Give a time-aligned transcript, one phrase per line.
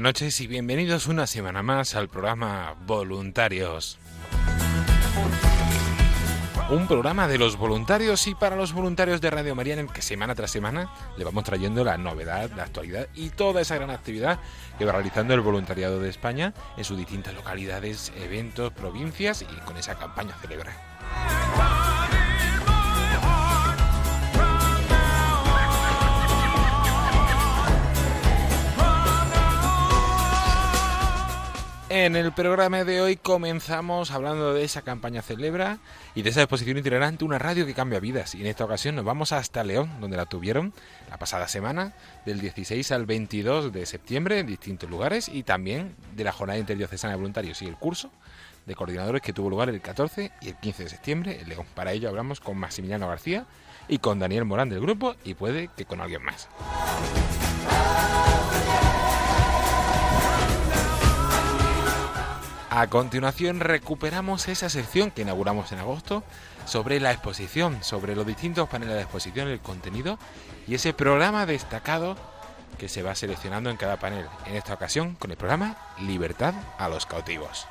[0.00, 3.98] Noches y bienvenidos una semana más al programa Voluntarios.
[6.70, 10.00] Un programa de los voluntarios y para los voluntarios de Radio María en el que
[10.00, 14.40] semana tras semana le vamos trayendo la novedad, la actualidad y toda esa gran actividad
[14.78, 19.76] que va realizando el voluntariado de España en sus distintas localidades, eventos, provincias y con
[19.76, 21.99] esa campaña celebra.
[31.92, 35.80] En el programa de hoy comenzamos hablando de esa campaña Celebra
[36.14, 38.36] y de esa exposición itinerante, una radio que cambia vidas.
[38.36, 40.72] Y en esta ocasión nos vamos hasta León, donde la tuvieron
[41.10, 41.92] la pasada semana,
[42.24, 47.14] del 16 al 22 de septiembre, en distintos lugares, y también de la jornada interdiocesana
[47.14, 48.12] de voluntarios y el curso
[48.66, 51.66] de coordinadores que tuvo lugar el 14 y el 15 de septiembre en León.
[51.74, 53.46] Para ello hablamos con Maximiliano García
[53.88, 56.48] y con Daniel Morán del grupo y puede que con alguien más.
[62.72, 66.22] A continuación recuperamos esa sección que inauguramos en agosto
[66.66, 70.20] sobre la exposición, sobre los distintos paneles de exposición, el contenido
[70.68, 72.16] y ese programa destacado
[72.78, 74.24] que se va seleccionando en cada panel.
[74.46, 77.66] En esta ocasión con el programa Libertad a los cautivos.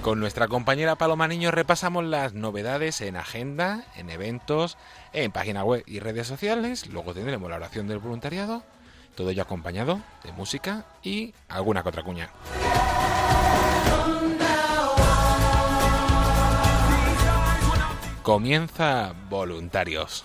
[0.00, 4.78] Con nuestra compañera Paloma Niño repasamos las novedades en agenda, en eventos,
[5.12, 6.86] en página web y redes sociales.
[6.86, 8.62] Luego tendremos la oración del voluntariado
[9.14, 12.30] todo ello acompañado de música y alguna que otra cuña.
[18.22, 20.24] Comienza Voluntarios.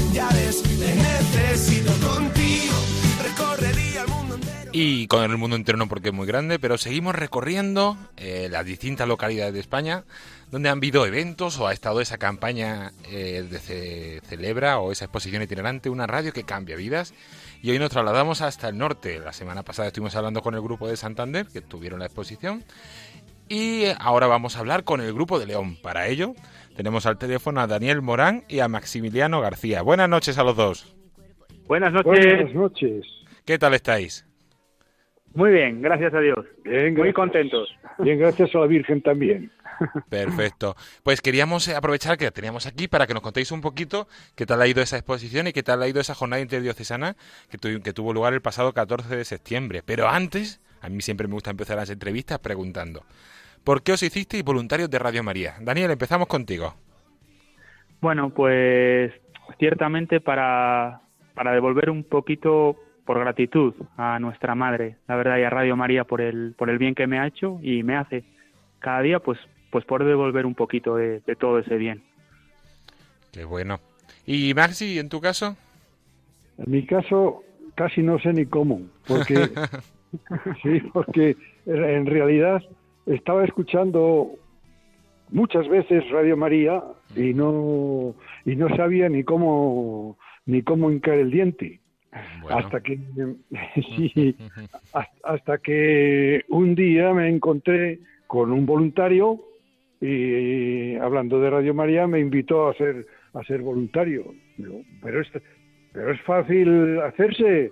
[2.01, 2.75] Contigo,
[3.23, 4.71] recorrería el mundo entero.
[4.73, 8.65] Y con el mundo entero no porque es muy grande, pero seguimos recorriendo eh, las
[8.65, 10.03] distintas localidades de España
[10.49, 15.05] donde han habido eventos o ha estado esa campaña eh, de Ce- Celebra o esa
[15.05, 17.13] exposición itinerante, una radio que cambia vidas.
[17.61, 19.19] Y hoy nos trasladamos hasta el norte.
[19.19, 22.65] La semana pasada estuvimos hablando con el grupo de Santander, que tuvieron la exposición.
[23.47, 25.77] Y ahora vamos a hablar con el grupo de León.
[25.81, 26.33] Para ello,
[26.81, 29.83] tenemos al teléfono a Daniel Morán y a Maximiliano García.
[29.83, 30.95] Buenas noches a los dos.
[31.67, 32.25] Buenas noches.
[32.25, 33.05] Buenas noches.
[33.45, 34.25] ¿Qué tal estáis?
[35.35, 36.43] Muy bien, gracias a Dios.
[36.63, 37.13] Bien, Muy gracias.
[37.15, 37.69] contentos.
[37.99, 39.51] Bien, gracias a la Virgen también.
[40.09, 40.75] Perfecto.
[41.03, 44.47] Pues queríamos eh, aprovechar que la teníamos aquí para que nos contéis un poquito qué
[44.47, 47.15] tal ha ido esa exposición y qué tal ha ido esa jornada interdiocesana
[47.51, 49.83] que, tu- que tuvo lugar el pasado 14 de septiembre.
[49.85, 53.03] Pero antes, a mí siempre me gusta empezar las entrevistas preguntando,
[53.63, 55.55] ¿por qué os hicisteis voluntarios de Radio María?
[55.61, 56.73] Daniel, empezamos contigo.
[58.01, 59.13] Bueno, pues
[59.59, 61.01] ciertamente para,
[61.33, 62.75] para devolver un poquito
[63.05, 66.77] por gratitud a nuestra madre, la verdad, y a Radio María por el, por el
[66.77, 68.23] bien que me ha hecho y me hace
[68.79, 69.39] cada día, pues,
[69.71, 72.03] pues por devolver un poquito de, de todo ese bien.
[73.31, 73.79] Qué bueno.
[74.25, 75.55] ¿Y Maxi, en tu caso?
[76.57, 77.43] En mi caso,
[77.75, 79.49] casi no sé ni cómo, porque
[80.63, 81.35] sí, porque
[81.65, 82.61] en realidad
[83.05, 84.31] estaba escuchando
[85.29, 86.83] muchas veces Radio María
[87.15, 88.15] y no
[88.45, 91.79] y no sabía ni cómo ni cómo hincar el diente.
[92.41, 92.57] Bueno.
[92.57, 92.99] hasta que
[93.75, 94.35] sí,
[95.23, 99.39] hasta, que un día me encontré con un voluntario
[100.01, 104.33] y hablando de Radio María me invitó a ser a ser voluntario.
[104.57, 105.29] Digo, pero es
[105.93, 107.71] pero es fácil hacerse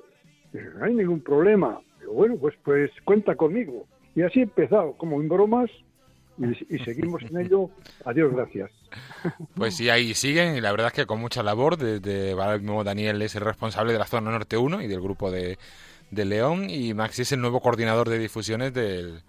[0.53, 5.21] no hay ningún problema Digo, bueno pues pues cuenta conmigo y así he empezado como
[5.21, 5.69] en bromas
[6.69, 7.69] y, seguimos en ello
[8.05, 8.71] adiós gracias
[9.55, 13.21] Pues sí, ahí siguen, y la verdad es que con mucha labor, desde mismo Daniel
[13.21, 15.57] es el responsable de la zona norte 1 y del grupo de,
[16.11, 19.21] de León, y Maxi es el nuevo coordinador de difusiones del,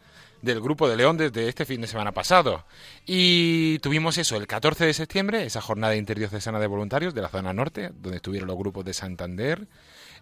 [0.42, 2.64] del grupo de León desde este fin de semana pasado.
[3.06, 7.52] Y tuvimos eso, el 14 de septiembre, esa jornada interdiocesana de voluntarios de la zona
[7.52, 9.66] norte, donde estuvieron los grupos de Santander,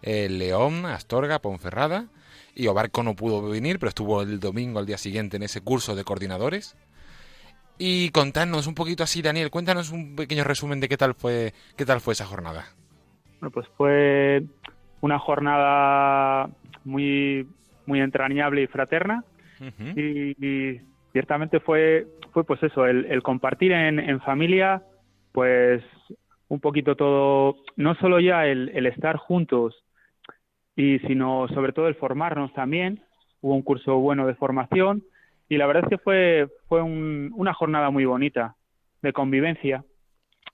[0.01, 2.07] eh, León, Astorga, Ponferrada,
[2.55, 5.95] y Obarco no pudo venir, pero estuvo el domingo al día siguiente en ese curso
[5.95, 6.75] de coordinadores.
[7.77, 11.85] Y contanos un poquito así, Daniel, cuéntanos un pequeño resumen de qué tal fue, qué
[11.85, 12.65] tal fue esa jornada.
[13.39, 14.43] Bueno, pues fue
[15.01, 16.49] una jornada
[16.83, 17.47] muy,
[17.85, 19.23] muy entrañable y fraterna
[19.95, 20.81] y, y
[21.13, 24.83] ciertamente fue, fue pues eso, el, el compartir en, en familia,
[25.31, 25.81] pues
[26.49, 29.75] un poquito todo, no solo ya el, el estar juntos,
[30.79, 33.03] y sino sobre todo el formarnos también.
[33.41, 35.03] Hubo un curso bueno de formación
[35.49, 38.55] y la verdad es que fue, fue un- una jornada muy bonita
[39.01, 39.83] de convivencia.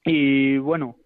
[0.06, 0.98] Y bueno,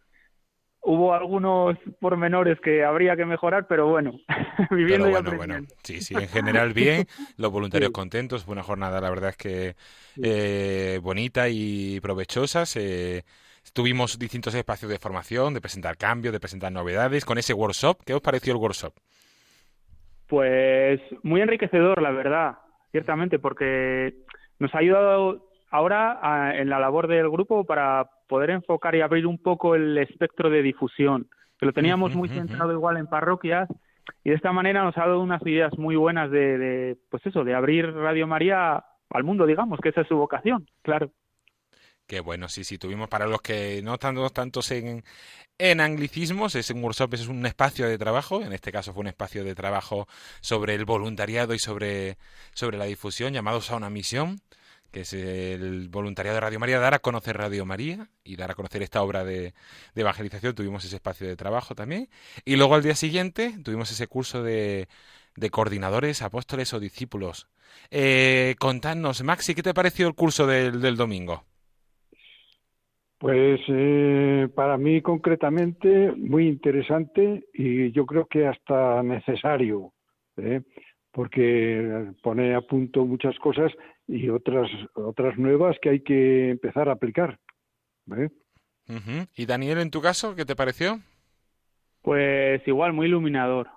[0.81, 4.13] hubo algunos pormenores que habría que mejorar, pero bueno,
[4.71, 5.75] viviendo Pero y bueno, bueno, aprendiendo.
[5.83, 7.07] sí, sí, en general bien,
[7.37, 7.93] los voluntarios Sí.
[7.93, 9.75] contentos, fue una jornada, la verdad es que
[10.21, 12.65] eh, bonita y provechosa.
[12.65, 13.25] se-
[13.73, 17.97] tuvimos distintos espacios de formación, de presentar cambios, de presentar novedades, con ese workshop.
[18.05, 18.93] ¿Qué os pareció el workshop?
[20.27, 22.57] Pues muy enriquecedor, la verdad,
[22.91, 24.13] ciertamente, porque
[24.59, 29.25] nos ha ayudado ahora a- en la labor del grupo para poder enfocar y abrir
[29.25, 31.27] un poco el espectro de difusión,
[31.57, 33.67] que lo teníamos muy centrado igual en parroquias
[34.23, 37.43] y de esta manera nos ha dado unas ideas muy buenas de, de, pues eso,
[37.43, 41.09] de abrir Radio María al mundo, digamos, que esa es su vocación, claro.
[42.09, 45.03] Que bueno, sí, sí, tuvimos para los que no estamos tantos en,
[45.59, 49.07] en anglicismos, es un workshop, es un espacio de trabajo, en este caso fue un
[49.09, 50.07] espacio de trabajo
[50.41, 52.17] sobre el voluntariado y sobre,
[52.55, 54.41] sobre la difusión, llamados a una misión,
[54.91, 58.55] que es el voluntariado de Radio María, dar a conocer Radio María y dar a
[58.55, 59.53] conocer esta obra de,
[59.93, 62.09] evangelización, tuvimos ese espacio de trabajo también.
[62.43, 64.87] Y luego al día siguiente tuvimos ese curso de,
[65.35, 67.49] de coordinadores, apóstoles o discípulos.
[67.91, 71.45] Eh, contadnos, Maxi, ¿qué te pareció el curso del domingo?
[73.19, 79.91] Pues eh, para mí concretamente muy interesante y yo creo que hasta necesario,
[80.37, 80.61] ¿eh?
[81.11, 83.73] porque pone a punto muchas cosas
[84.07, 87.37] y otras otras nuevas que hay que empezar a aplicar.
[88.15, 88.29] ¿eh?
[89.35, 90.99] ¿Y Daniel, en tu caso, qué te pareció?
[92.01, 93.67] Pues igual, muy iluminador,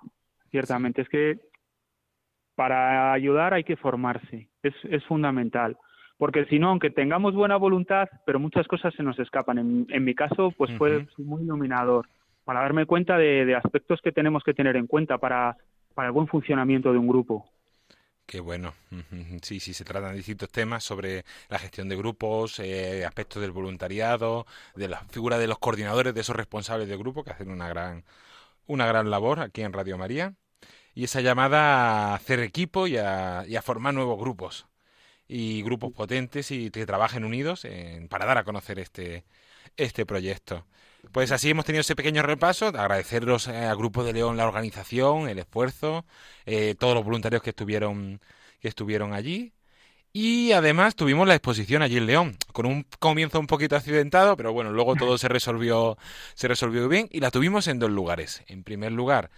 [0.51, 1.01] ciertamente.
[1.01, 1.37] Es que
[2.55, 5.77] para ayudar hay que formarse, es, es fundamental.
[6.23, 9.57] Porque si no, aunque tengamos buena voluntad, pero muchas cosas se nos escapan.
[9.57, 12.07] En, en mi caso, pues fue muy iluminador,
[12.45, 15.57] para darme cuenta de, de aspectos que tenemos que tener en cuenta para,
[15.93, 17.45] para el buen funcionamiento de un grupo.
[18.25, 18.71] Qué bueno.
[19.41, 24.45] Sí, sí, se tratan distintos temas sobre la gestión de grupos, eh, aspectos del voluntariado,
[24.77, 28.05] de la figura de los coordinadores, de esos responsables de grupo que hacen una gran,
[28.65, 30.35] una gran labor aquí en Radio María.
[30.95, 34.67] Y esa llamada a hacer equipo y a, y a formar nuevos grupos.
[35.27, 39.23] Y grupos potentes y que trabajen unidos en- para dar a conocer este,
[39.77, 40.65] este proyecto.
[41.11, 45.27] Pues así hemos tenido ese pequeño repaso, agradeceros eh, al Grupo de León la organización,
[45.27, 46.05] el esfuerzo,
[46.45, 48.21] eh, todos los voluntarios que estuvieron,
[48.61, 49.53] que estuvieron allí.
[50.15, 54.53] Y además tuvimos la exposición allí en León, con un comienzo un poquito accidentado, pero
[54.53, 55.97] bueno, luego todo se resolvió,
[56.35, 58.43] se resolvió bien y la tuvimos en dos lugares.
[58.47, 59.31] En primer lugar,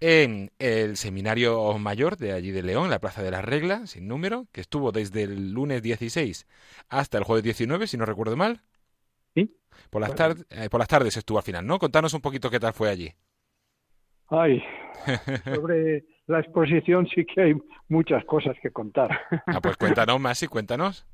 [0.00, 4.08] en el Seminario Mayor de allí de León, en la Plaza de las Reglas, sin
[4.08, 6.46] número, que estuvo desde el lunes 16
[6.88, 8.60] hasta el jueves 19, si no recuerdo mal.
[9.34, 9.54] Sí.
[9.90, 11.78] Por las, tardes, eh, por las tardes estuvo al final, ¿no?
[11.78, 13.12] Contanos un poquito qué tal fue allí.
[14.28, 14.62] Ay,
[15.44, 17.54] sobre la exposición sí que hay
[17.88, 19.10] muchas cosas que contar.
[19.46, 21.06] Ah, pues cuéntanos más y cuéntanos.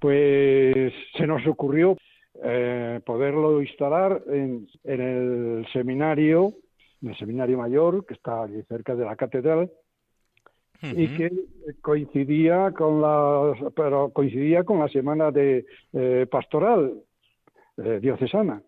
[0.00, 1.96] Pues se nos ocurrió
[2.42, 6.54] eh, poderlo instalar en, en, el seminario,
[7.02, 9.70] en el seminario mayor, que está allí cerca de la catedral,
[10.82, 10.94] uh -huh.
[10.96, 11.30] y que
[11.80, 16.94] coincidía con la, pero coincidía con la semana de eh, pastoral
[17.76, 18.62] eh, diocesana.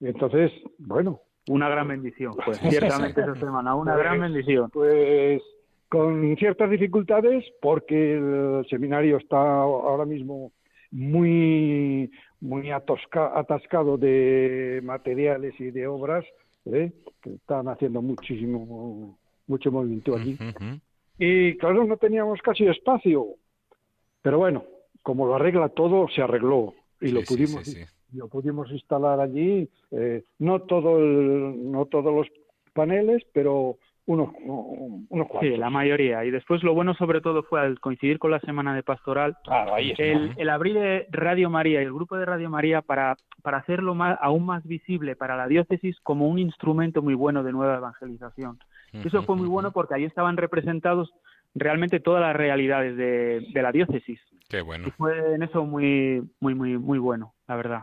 [0.00, 4.70] Y entonces, bueno, una gran bendición, pues ciertamente esa semana, una gran bendición.
[4.70, 5.42] Pues
[5.88, 10.50] con ciertas dificultades, porque el seminario está ahora mismo
[10.90, 16.24] muy, muy atosca, atascado de materiales y de obras,
[16.66, 16.92] ¿eh?
[17.22, 20.34] que están haciendo muchísimo, mucho movimiento allí.
[20.34, 20.80] Uh -huh.
[21.18, 23.36] Y claro, no teníamos casi espacio,
[24.22, 24.64] pero bueno,
[25.02, 27.64] como lo arregla todo, se arregló y sí, lo pudimos.
[27.64, 32.26] Sí, sí, lo pudimos instalar allí, eh, no todo el, no todos los
[32.72, 35.40] paneles, pero unos, unos cuantos.
[35.40, 36.24] Sí, la mayoría.
[36.24, 39.74] Y después lo bueno sobre todo fue al coincidir con la semana de pastoral, claro,
[39.74, 40.34] ahí está, el, ¿no?
[40.36, 44.44] el, abrir Radio María y el grupo de Radio María para, para hacerlo más, aún
[44.44, 48.58] más visible para la diócesis como un instrumento muy bueno de nueva evangelización.
[48.92, 51.12] Eso fue muy bueno porque ahí estaban representados
[51.54, 54.20] realmente todas las realidades de, de la diócesis.
[54.48, 54.86] Qué bueno.
[54.86, 57.82] Y fue en eso muy, muy, muy, muy bueno, la verdad.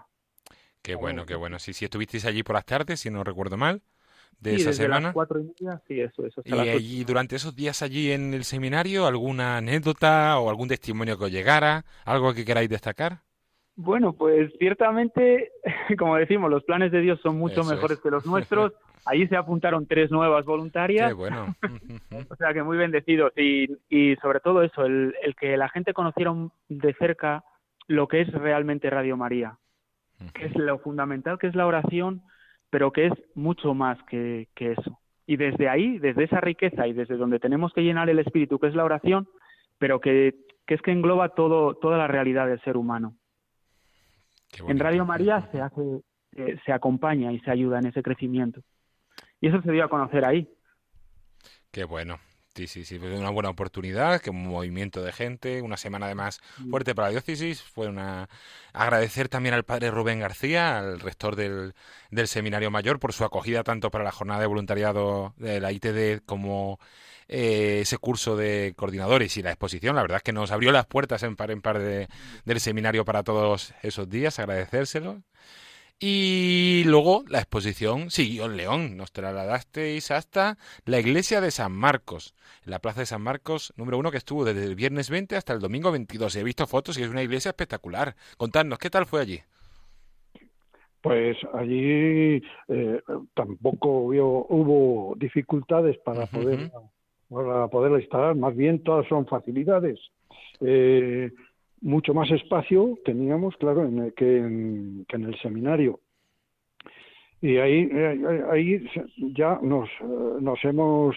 [0.81, 1.59] Qué bueno, qué bueno.
[1.59, 3.81] Sí, sí, estuvisteis allí por las tardes, si no recuerdo mal,
[4.41, 5.07] de esa desde semana.
[5.07, 6.41] Las cuatro y media, sí, eso, eso.
[6.43, 11.25] Y, y, durante esos días allí en el seminario, ¿alguna anécdota o algún testimonio que
[11.25, 11.86] os llegara?
[12.05, 13.19] ¿Algo que queráis destacar?
[13.75, 15.51] Bueno, pues ciertamente,
[15.98, 18.03] como decimos, los planes de Dios son mucho eso mejores es.
[18.03, 18.74] que los nuestros.
[19.05, 21.07] Allí se apuntaron tres nuevas voluntarias.
[21.07, 21.55] Qué bueno.
[22.29, 23.33] o sea que muy bendecidos.
[23.36, 26.31] Y, y sobre todo eso, el, el que la gente conociera
[26.69, 27.43] de cerca
[27.88, 29.57] lo que es realmente Radio María
[30.33, 32.21] que es lo fundamental, que es la oración,
[32.71, 34.99] pero que es mucho más que, que, eso.
[35.27, 38.67] Y desde ahí, desde esa riqueza y desde donde tenemos que llenar el espíritu, que
[38.67, 39.27] es la oración,
[39.77, 40.35] pero que,
[40.65, 43.15] que es que engloba todo, toda la realidad del ser humano.
[44.67, 46.01] En Radio María se hace,
[46.33, 48.61] eh, se acompaña y se ayuda en ese crecimiento.
[49.39, 50.49] Y eso se dio a conocer ahí.
[51.71, 52.19] Qué bueno.
[52.53, 56.41] Sí, sí, sí, fue una buena oportunidad, que un movimiento de gente, una semana además
[56.70, 58.27] fuerte para la diócesis, fue una
[58.74, 61.74] agradecer también al padre Rubén García, al rector del,
[62.10, 66.25] del Seminario Mayor, por su acogida tanto para la jornada de voluntariado de la ITD
[66.25, 66.77] como
[67.29, 70.86] eh, ese curso de coordinadores y la exposición, la verdad es que nos abrió las
[70.86, 72.10] puertas en par en par de,
[72.43, 75.22] del seminario para todos esos días, agradecérselo.
[76.03, 78.98] Y luego la exposición siguió en León.
[78.98, 82.34] Nos trasladasteis hasta la iglesia de San Marcos,
[82.65, 85.53] en la plaza de San Marcos, número uno, que estuvo desde el viernes 20 hasta
[85.53, 86.36] el domingo 22.
[86.38, 88.15] He visto fotos y es una iglesia espectacular.
[88.38, 89.41] Contadnos, ¿qué tal fue allí?
[91.03, 93.01] Pues allí eh,
[93.36, 96.31] tampoco hubo, hubo, dificultades para, uh -huh.
[96.31, 96.72] poder,
[97.29, 100.00] para poderla instalar, más bien todas son facilidades.
[100.62, 101.29] Eh,
[101.81, 106.00] mucho más espacio teníamos, claro, en el, que, en, que en el seminario.
[107.41, 107.89] Y ahí,
[108.51, 108.88] ahí
[109.33, 109.89] ya nos,
[110.39, 111.15] nos hemos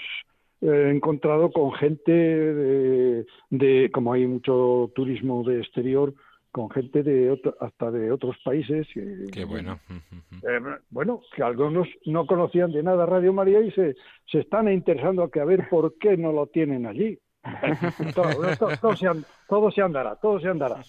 [0.62, 6.14] eh, encontrado con gente de, de, como hay mucho turismo de exterior,
[6.50, 8.87] con gente de otro, hasta de otros países.
[8.97, 9.78] Eh, Qué bueno.
[9.90, 13.94] Eh, bueno, que algunos no conocían de nada Radio María y se,
[14.30, 17.18] se están interesando a que a ver por qué no lo tienen allí.
[18.15, 20.83] todo, todo, todo, se and, todo, se andará, todo se andará.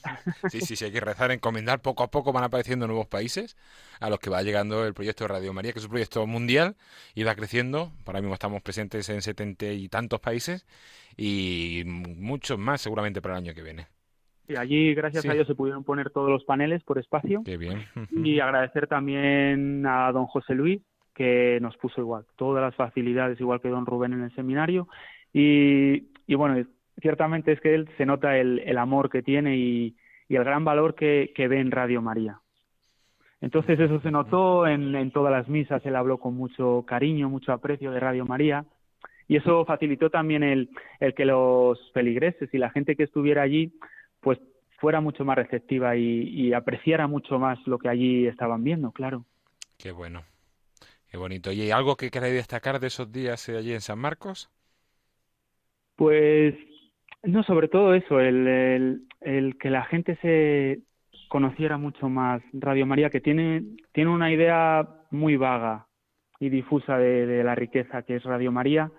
[0.50, 1.82] Sí, sí, sí, hay que rezar, encomendar.
[1.82, 3.58] Poco a poco van apareciendo nuevos países
[4.00, 6.76] a los que va llegando el proyecto de Radio María, que es un proyecto mundial
[7.14, 7.92] y va creciendo.
[8.06, 10.66] Ahora mismo estamos presentes en setenta y tantos países
[11.18, 13.88] y muchos más seguramente para el año que viene.
[14.48, 15.30] Y allí, gracias sí.
[15.30, 17.42] a Dios, se pudieron poner todos los paneles por espacio.
[17.44, 17.84] Qué bien.
[18.12, 20.82] Y agradecer también a don José Luis,
[21.14, 24.88] que nos puso igual, todas las facilidades, igual que don Rubén en el seminario.
[25.34, 26.65] Y, y bueno,
[27.01, 29.96] ciertamente es que él se nota el, el amor que tiene y,
[30.29, 32.39] el gran valor que, ve en Radio María.
[33.41, 37.91] Entonces eso se notó en, todas las misas, él habló con mucho cariño, mucho aprecio
[37.91, 38.65] de Radio María
[39.27, 43.74] y eso facilitó también el, el que los feligreses y la gente que estuviera allí
[44.20, 44.39] pues
[44.79, 49.25] fuera mucho más receptiva y, apreciara mucho más lo que allí estaban viendo, claro.
[49.77, 50.24] Qué bueno,
[51.10, 51.51] qué bonito.
[51.51, 54.50] ¿Y algo que queráis destacar de esos días allí en San Marcos?
[55.96, 56.56] Pues
[57.24, 59.08] No, sobre todo eso, el,
[59.60, 60.82] que la gente se
[61.30, 65.88] conociera mucho más Radio María, que tiene, tiene una idea muy vaga
[66.40, 68.92] y difusa de, de la riqueza que es Radio María.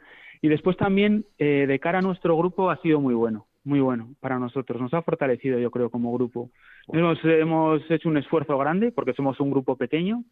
[0.42, 4.14] Y después también, eh, de cara a nuestro grupo, ha sido muy bueno, muy bueno
[4.20, 4.80] para nosotros.
[4.80, 6.50] Nos ha fortalecido, yo creo, como grupo.
[6.88, 10.24] Hemos, hemos hecho un esfuerzo grande porque somos un grupo pequeño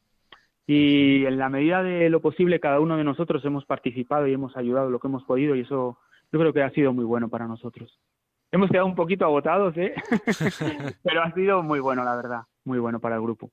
[0.66, 4.56] y en la medida de lo posible cada uno de nosotros hemos participado y hemos
[4.56, 5.98] ayudado lo que hemos podido y eso
[6.34, 7.96] yo creo que ha sido muy bueno para nosotros.
[8.50, 9.94] Hemos quedado un poquito agotados, ¿eh?
[11.04, 13.52] pero ha sido muy bueno, la verdad, muy bueno para el grupo.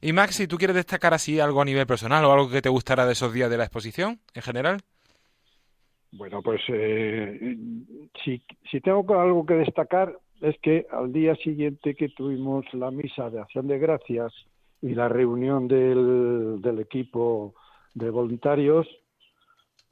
[0.00, 2.68] Y Max, si tú quieres destacar así algo a nivel personal o algo que te
[2.68, 4.78] gustara de esos días de la exposición en general.
[6.12, 7.56] Bueno, pues eh,
[8.22, 13.28] si, si tengo algo que destacar es que al día siguiente que tuvimos la misa
[13.28, 14.32] de acción de gracias
[14.80, 17.54] y la reunión del, del equipo
[17.94, 18.86] de voluntarios,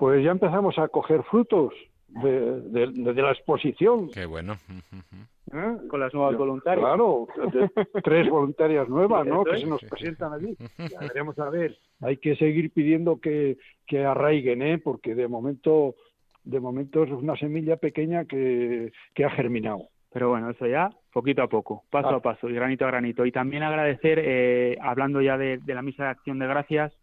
[0.00, 1.72] pues ya empezamos a coger frutos
[2.08, 4.10] de, de, de la exposición.
[4.10, 4.54] Qué bueno.
[5.52, 5.76] ¿Eh?
[5.88, 6.84] Con las nuevas Yo- voluntarias.
[6.86, 7.26] Claro,
[8.04, 9.44] tres voluntarias nuevas, ¿no?
[9.44, 10.56] Que se nos presentan allí.
[10.90, 11.76] Ya veremos a ver.
[12.00, 14.78] Hay que seguir pidiendo que, que arraiguen, ¿eh?
[14.78, 15.96] Porque de momento,
[16.44, 19.88] de momento es una semilla pequeña que, que ha germinado.
[20.12, 22.16] Pero bueno, eso ya poquito a poco, paso Ah.
[22.16, 23.26] a paso y granito a granito.
[23.26, 26.96] Y también agradecer, eh, hablando ya de, de la misa de acción de gracias,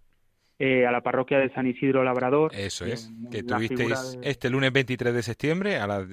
[0.60, 2.52] eh, a la parroquia de San Isidro Labrador.
[2.56, 6.06] Eso es, que que la tuvisteis de- este lunes 23 de septiembre a las,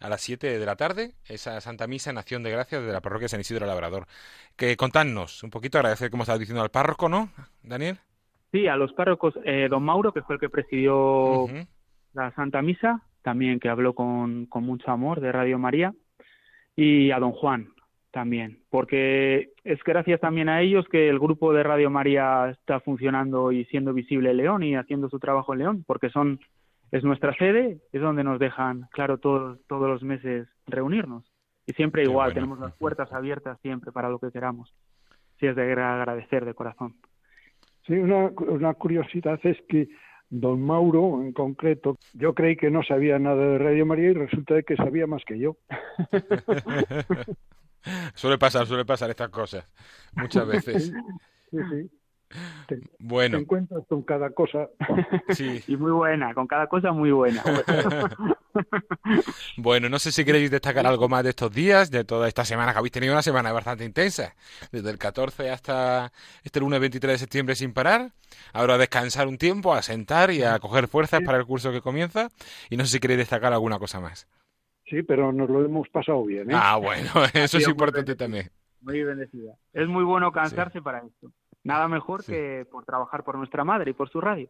[0.00, 3.00] a las 7 de la tarde, esa Santa Misa en Acción de Gracias de la
[3.00, 4.06] parroquia de San Isidro Labrador.
[4.56, 7.30] Que contadnos un poquito, agradecer como estabas diciendo al párroco, ¿no,
[7.62, 7.98] Daniel?
[8.52, 11.46] Sí, a los párrocos, eh, don Mauro, que fue el que presidió
[12.14, 15.92] la Santa Misa, también que habló con, con mucho amor de Radio María,
[16.74, 17.68] y a don Juan
[18.10, 23.52] también, porque es gracias también a ellos que el grupo de Radio María está funcionando
[23.52, 26.40] y siendo visible en León y haciendo su trabajo en León, porque son
[26.90, 31.30] es nuestra sede, es donde nos dejan, claro, todos todos los meses reunirnos.
[31.66, 32.34] Y siempre Qué igual, bueno.
[32.34, 34.72] tenemos las puertas abiertas siempre para lo que queramos.
[35.38, 36.94] Sí, es de agradecer de corazón.
[37.86, 39.88] Sí, una, una curiosidad es que
[40.30, 44.54] don Mauro, en concreto, yo creí que no sabía nada de Radio María y resulta
[44.54, 45.56] de que sabía más que yo.
[48.14, 49.66] suele pasar, suele pasar estas cosas
[50.14, 50.92] muchas veces.
[51.50, 51.90] Sí, sí.
[52.66, 54.68] Te, te Bueno, encuentras con cada cosa.
[55.30, 55.62] sí.
[55.66, 57.42] Y muy buena, con cada cosa muy buena.
[59.56, 62.72] Bueno, no sé si queréis destacar algo más de estos días, de toda esta semana,
[62.72, 64.34] que habéis tenido una semana bastante intensa,
[64.70, 68.12] desde el 14 hasta este lunes 23 de septiembre sin parar.
[68.52, 71.80] Ahora a descansar un tiempo, a sentar y a coger fuerzas para el curso que
[71.80, 72.28] comienza.
[72.70, 74.28] Y no sé si queréis destacar alguna cosa más.
[74.86, 76.50] Sí, pero nos lo hemos pasado bien.
[76.50, 76.54] ¿eh?
[76.56, 78.50] Ah, bueno, eso es importante también.
[78.80, 79.54] Muy bendecida.
[79.72, 81.32] Es muy bueno cansarse para esto.
[81.64, 82.32] Nada mejor Sí.
[82.32, 84.48] que por trabajar por nuestra madre y por su radio.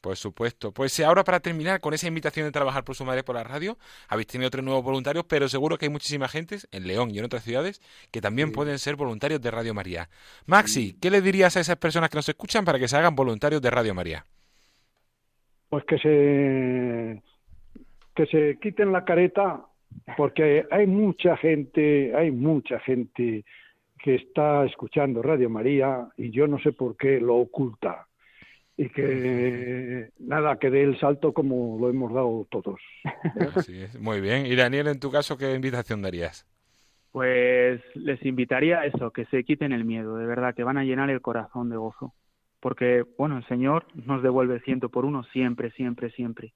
[0.00, 0.72] Por supuesto.
[0.72, 3.44] Pues eh, ahora para terminar con esa invitación de trabajar por su madre por la
[3.44, 3.76] radio,
[4.08, 7.24] habéis tenido tres nuevos voluntarios, pero seguro que hay muchísima gente en León y en
[7.24, 10.08] otras ciudades que también pueden ser voluntarios de Radio María.
[10.46, 13.60] Maxi, ¿qué le dirías a esas personas que nos escuchan para que se hagan voluntarios
[13.60, 14.24] de Radio María?
[15.68, 17.22] Pues que se
[18.14, 19.64] que se quiten la careta
[20.16, 23.44] porque hay mucha gente, hay mucha gente
[23.98, 28.06] que está escuchando Radio María y yo no sé por qué lo oculta.
[28.80, 32.80] Y que nada, que dé el salto como lo hemos dado todos.
[33.54, 34.00] Así es.
[34.00, 34.46] Muy bien.
[34.46, 36.46] Y Daniel, en tu caso, ¿qué invitación darías?
[37.12, 40.84] Pues les invitaría a eso, que se quiten el miedo, de verdad, que van a
[40.84, 42.14] llenar el corazón de gozo.
[42.58, 46.54] Porque, bueno, el Señor nos devuelve el ciento por uno siempre, siempre, siempre.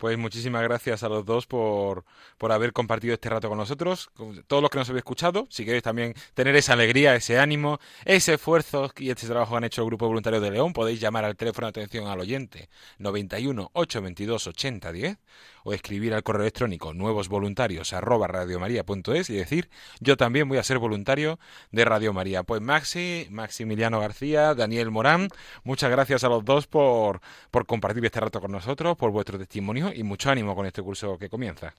[0.00, 2.06] Pues muchísimas gracias a los dos por,
[2.38, 5.46] por haber compartido este rato con nosotros, con todos los que nos habéis escuchado.
[5.50, 9.64] Si queréis también tener esa alegría, ese ánimo, ese esfuerzo y este trabajo que han
[9.64, 13.72] hecho el Grupo Voluntario de León, podéis llamar al teléfono de atención al oyente 91
[13.74, 15.18] 822 8010
[15.64, 19.68] o escribir al correo electrónico nuevosvoluntarios arroba radiomaria.es y decir
[20.00, 21.38] yo también voy a ser voluntario
[21.70, 22.42] de Radio María.
[22.42, 25.28] Pues Maxi, Maximiliano García, Daniel Morán,
[25.64, 27.20] muchas gracias a los dos por,
[27.50, 31.18] por compartir este rato con nosotros, por vuestro testimonio y mucho ánimo con este curso
[31.18, 31.74] que comienza.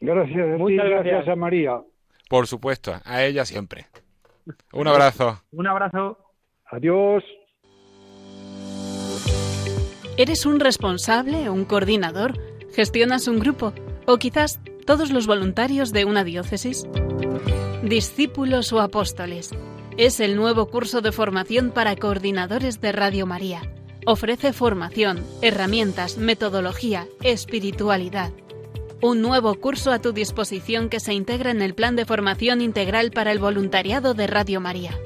[0.00, 1.28] Gracias, Muchas gracias gracias.
[1.28, 1.80] a María.
[2.28, 3.86] Por supuesto, a ella siempre.
[4.72, 5.42] Un abrazo.
[5.52, 6.18] Un abrazo.
[6.70, 7.24] Adiós.
[10.16, 12.32] ¿Eres un responsable, un coordinador?
[12.74, 13.72] ¿Gestionas un grupo?
[14.06, 16.86] ¿O quizás todos los voluntarios de una diócesis?
[17.82, 19.50] Discípulos o apóstoles.
[19.96, 23.62] Es el nuevo curso de formación para coordinadores de Radio María.
[24.06, 28.30] Ofrece formación, herramientas, metodología, espiritualidad.
[29.00, 33.10] Un nuevo curso a tu disposición que se integra en el plan de formación integral
[33.10, 34.98] para el voluntariado de Radio María.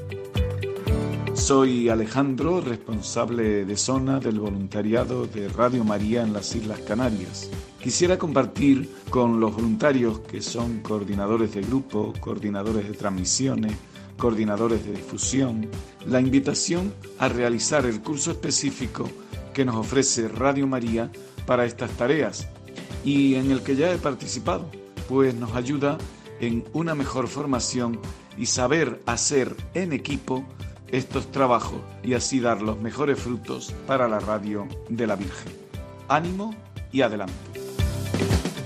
[1.42, 7.50] Soy Alejandro, responsable de zona del voluntariado de Radio María en las Islas Canarias.
[7.82, 13.72] Quisiera compartir con los voluntarios que son coordinadores de grupo, coordinadores de transmisiones,
[14.16, 15.68] coordinadores de difusión,
[16.06, 19.10] la invitación a realizar el curso específico
[19.52, 21.10] que nos ofrece Radio María
[21.44, 22.46] para estas tareas
[23.04, 24.70] y en el que ya he participado,
[25.08, 25.98] pues nos ayuda
[26.38, 27.98] en una mejor formación
[28.38, 30.46] y saber hacer en equipo
[30.92, 35.52] estos trabajos y así dar los mejores frutos para la radio de la Virgen.
[36.08, 36.54] Ánimo
[36.92, 37.32] y adelante.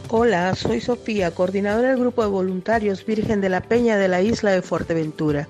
[0.09, 4.51] Hola, soy Sofía, coordinadora del grupo de voluntarios Virgen de la Peña de la isla
[4.51, 5.49] de Fuerteventura.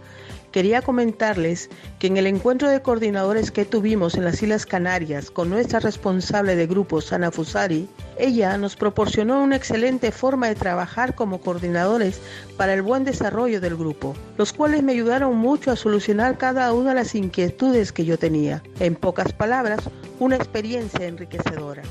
[0.56, 5.50] Quería comentarles que en el encuentro de coordinadores que tuvimos en las Islas Canarias con
[5.50, 7.86] nuestra responsable de grupo, Sana Fusari,
[8.18, 12.22] ella nos proporcionó una excelente forma de trabajar como coordinadores
[12.56, 16.94] para el buen desarrollo del grupo, los cuales me ayudaron mucho a solucionar cada una
[16.94, 18.62] de las inquietudes que yo tenía.
[18.80, 19.80] En pocas palabras,
[20.20, 21.82] una experiencia enriquecedora.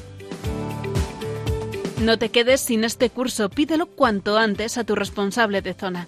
[2.02, 6.08] No te quedes sin este curso, pídelo cuanto antes a tu responsable de zona.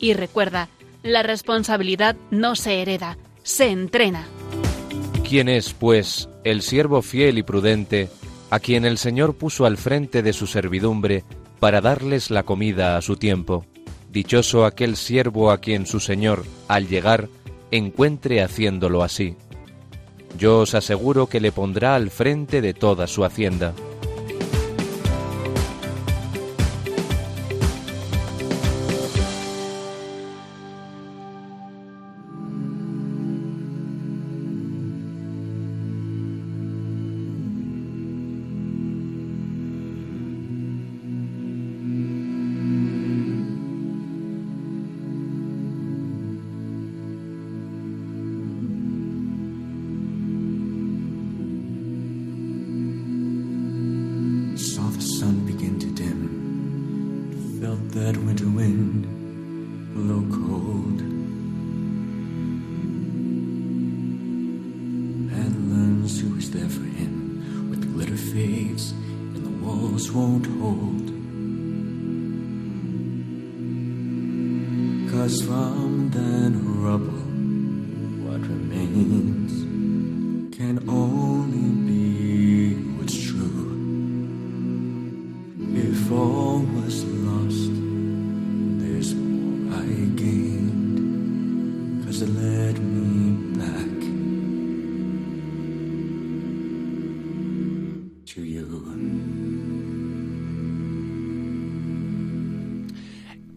[0.00, 0.70] Y recuerda,
[1.02, 4.26] la responsabilidad no se hereda, se entrena.
[5.28, 8.08] ¿Quién es, pues, el siervo fiel y prudente
[8.50, 11.24] a quien el Señor puso al frente de su servidumbre
[11.60, 13.66] para darles la comida a su tiempo?
[14.10, 17.28] Dichoso aquel siervo a quien su Señor, al llegar,
[17.70, 19.36] encuentre haciéndolo así.
[20.38, 23.74] Yo os aseguro que le pondrá al frente de toda su hacienda.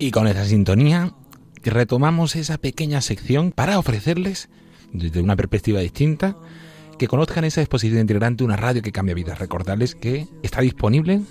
[0.02, 1.14] Y con esa sintonía
[1.62, 4.50] retomamos esa pequeña sección para ofrecerles,
[4.92, 6.36] desde una perspectiva distinta,
[6.98, 9.38] que conozcan esa exposición integrante, una radio que cambia vidas.
[9.38, 11.22] Recordarles que está disponible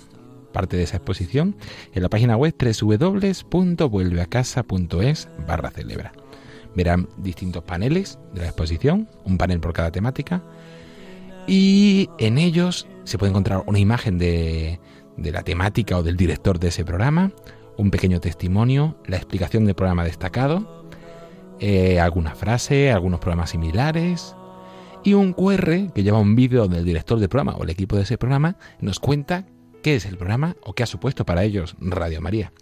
[0.53, 1.57] parte de esa exposición
[1.91, 6.13] en la página web www.vuelveacasa.es barra celebra.
[6.73, 10.41] Verán distintos paneles de la exposición, un panel por cada temática,
[11.45, 14.79] y en ellos se puede encontrar una imagen de,
[15.17, 17.33] de la temática o del director de ese programa,
[17.81, 20.85] un pequeño testimonio, la explicación del programa destacado,
[21.59, 24.35] eh, alguna frase, algunos programas similares
[25.03, 27.95] y un QR que lleva un vídeo donde el director del programa o el equipo
[27.95, 29.47] de ese programa nos cuenta
[29.81, 32.53] qué es el programa o qué ha supuesto para ellos Radio María.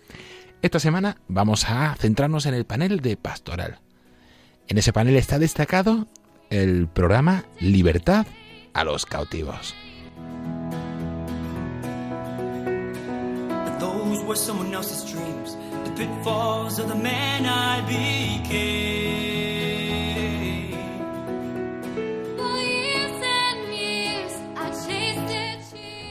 [0.61, 3.79] Esta semana vamos a centrarnos en el panel de pastoral.
[4.69, 6.07] En ese panel está destacado
[6.49, 8.25] el programa Libertad
[8.73, 9.75] a los cautivos.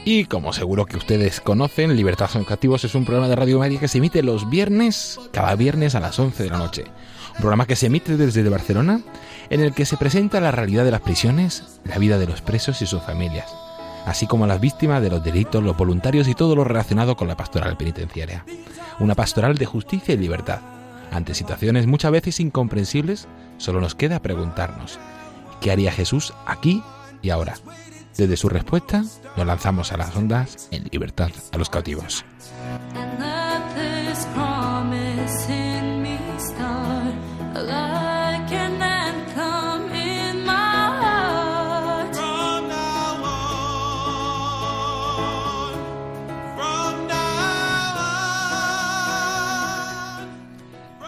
[0.05, 3.79] Y como seguro que ustedes conocen, Libertad son Cativos es un programa de Radio María
[3.79, 6.85] que se emite los viernes, cada viernes a las 11 de la noche.
[7.35, 9.01] Un programa que se emite desde Barcelona,
[9.49, 12.81] en el que se presenta la realidad de las prisiones, la vida de los presos
[12.81, 13.68] y sus familias
[14.09, 17.27] así como a las víctimas de los delitos, los voluntarios y todo lo relacionado con
[17.27, 18.43] la pastoral penitenciaria.
[18.99, 20.61] Una pastoral de justicia y libertad.
[21.11, 24.99] Ante situaciones muchas veces incomprensibles, solo nos queda preguntarnos,
[25.61, 26.83] ¿qué haría Jesús aquí
[27.21, 27.53] y ahora?
[28.17, 29.03] Desde su respuesta,
[29.37, 32.25] nos lanzamos a las ondas en libertad a los cautivos.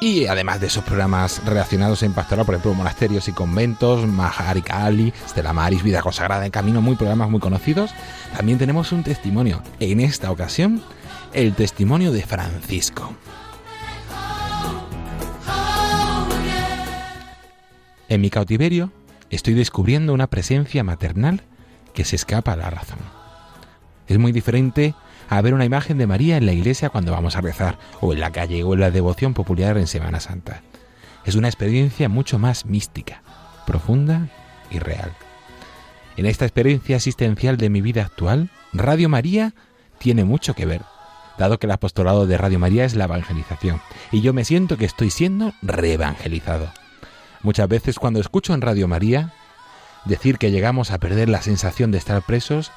[0.04, 5.14] Y además de esos programas relacionados en pastoral, por ejemplo, monasterios y conventos, Maharika Ali,
[5.30, 7.92] Stella Maris, Vida Consagrada en Camino, muy programas muy conocidos,
[8.36, 9.62] también tenemos un testimonio.
[9.80, 10.82] En esta ocasión,
[11.34, 13.14] el testimonio de Francisco.
[18.10, 18.92] En mi cautiverio
[19.30, 21.44] estoy descubriendo una presencia maternal
[21.94, 22.98] que se escapa a la razón.
[24.08, 24.96] Es muy diferente
[25.32, 28.20] a ver una imagen de María en la iglesia cuando vamos a rezar, o en
[28.20, 30.62] la calle, o en la devoción popular en Semana Santa.
[31.24, 33.24] Es una experiencia mucho más mística,
[33.66, 34.28] profunda
[34.70, 35.14] y real.
[36.18, 39.54] En esta experiencia asistencial de mi vida actual, Radio María
[40.00, 40.82] tiene mucho que ver,
[41.38, 43.80] dado que el apostolado de Radio María es la evangelización,
[44.12, 46.74] y yo me siento que estoy siendo reevangelizado.
[47.42, 49.32] Muchas veces cuando escucho en Radio María
[50.04, 52.74] decir que llegamos a perder la sensación de estar presos,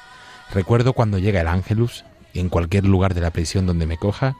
[0.53, 2.05] recuerdo cuando llega el ángelus
[2.39, 4.35] en cualquier lugar de la prisión donde me coja,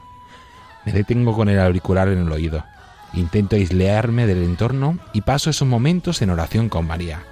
[0.84, 2.64] me detengo con el auricular en el oído.
[3.12, 7.22] Intento aislearme del entorno y paso esos momentos en oración con María,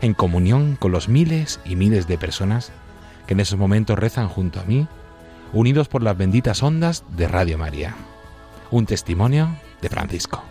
[0.00, 2.72] en comunión con los miles y miles de personas
[3.26, 4.88] que en esos momentos rezan junto a mí,
[5.52, 7.94] unidos por las benditas ondas de Radio María.
[8.70, 10.42] Un testimonio de Francisco.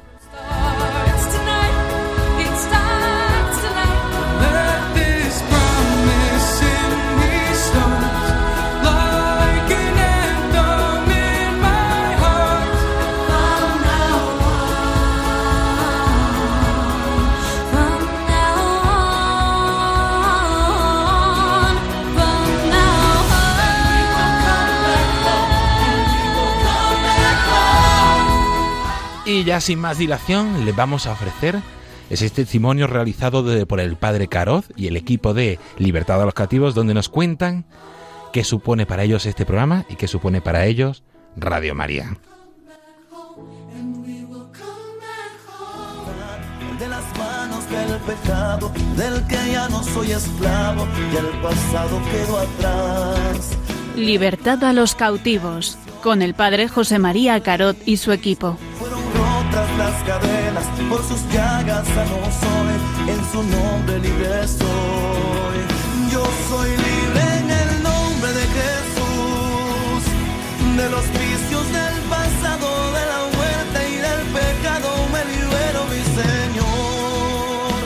[29.39, 31.61] Y ya sin más dilación, les vamos a ofrecer
[32.09, 36.75] ese testimonio realizado por el padre Caroz y el equipo de Libertad a los Cativos,
[36.75, 37.63] donde nos cuentan
[38.33, 41.03] qué supone para ellos este programa y qué supone para ellos
[41.37, 42.17] Radio María.
[46.77, 52.39] De las manos del pecado, del que ya no soy esclavo, y el pasado quedó
[52.39, 53.57] atrás.
[53.95, 58.57] Libertad a los cautivos, con el padre José María Carot y su equipo
[59.77, 62.75] las cadenas, por sus llagas sano soy,
[63.13, 65.57] en su nombre libre soy.
[66.11, 70.01] Yo soy libre en el nombre de Jesús,
[70.77, 72.67] de los vicios del pasado,
[72.97, 77.79] de la muerte y del pecado, me libero mi Señor.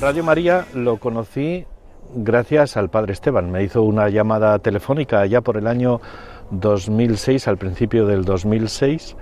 [0.00, 1.66] Radio María lo conocí
[2.14, 3.50] gracias al Padre Esteban.
[3.50, 6.00] Me hizo una llamada telefónica ya por el año
[6.52, 9.16] 2006, al principio del 2006,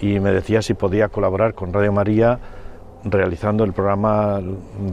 [0.00, 2.38] y me decía si podía colaborar con Radio María
[3.04, 4.40] realizando el programa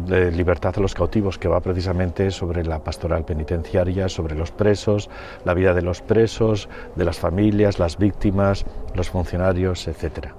[0.07, 5.09] de Libertad a los Cautivos, que va precisamente sobre la pastoral penitenciaria, sobre los presos,
[5.45, 10.35] la vida de los presos, de las familias, las víctimas, los funcionarios, etcétera.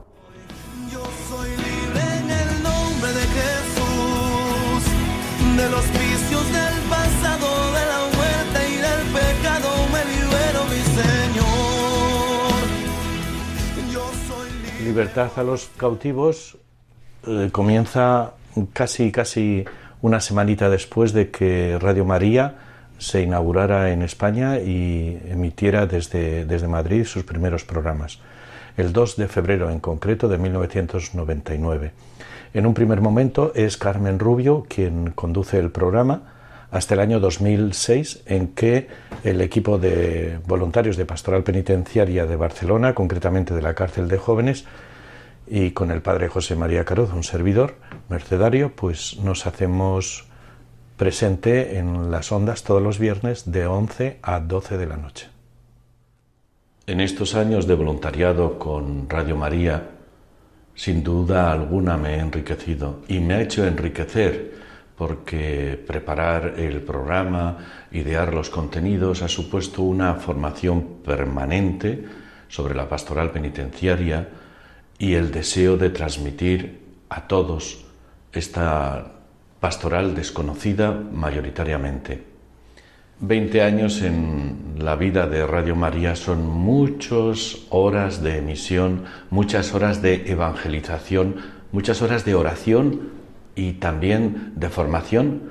[14.93, 16.59] Libertad a los cautivos
[17.27, 18.33] eh, comienza
[18.75, 19.65] casi, casi
[20.03, 22.57] una semanita después de que Radio María
[22.99, 28.19] se inaugurara en España y emitiera desde, desde Madrid sus primeros programas,
[28.77, 31.93] el 2 de febrero en concreto de 1999.
[32.53, 36.32] En un primer momento es Carmen Rubio quien conduce el programa
[36.73, 38.89] hasta el año 2006 en que
[39.23, 44.65] el equipo de voluntarios de Pastoral Penitenciaria de Barcelona, concretamente de la cárcel de jóvenes,
[45.47, 47.75] y con el padre José María Caroz, un servidor
[48.09, 50.25] mercedario, pues nos hacemos
[50.97, 55.29] presente en las ondas todos los viernes de 11 a 12 de la noche.
[56.87, 59.91] En estos años de voluntariado con Radio María,
[60.75, 64.62] sin duda alguna me he enriquecido y me ha hecho enriquecer
[65.03, 67.59] porque preparar el programa,
[67.91, 72.05] idear los contenidos ha supuesto una formación permanente
[72.47, 74.29] sobre la pastoral penitenciaria
[75.01, 77.85] y el deseo de transmitir a todos
[78.33, 79.11] esta
[79.59, 82.23] pastoral desconocida mayoritariamente.
[83.19, 90.01] Veinte años en la vida de Radio María son muchas horas de emisión, muchas horas
[90.01, 91.39] de evangelización,
[91.73, 93.22] muchas horas de oración
[93.55, 95.51] y también de formación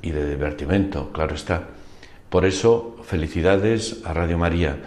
[0.00, 1.68] y de divertimento, claro está.
[2.28, 4.78] Por eso, felicidades a Radio María,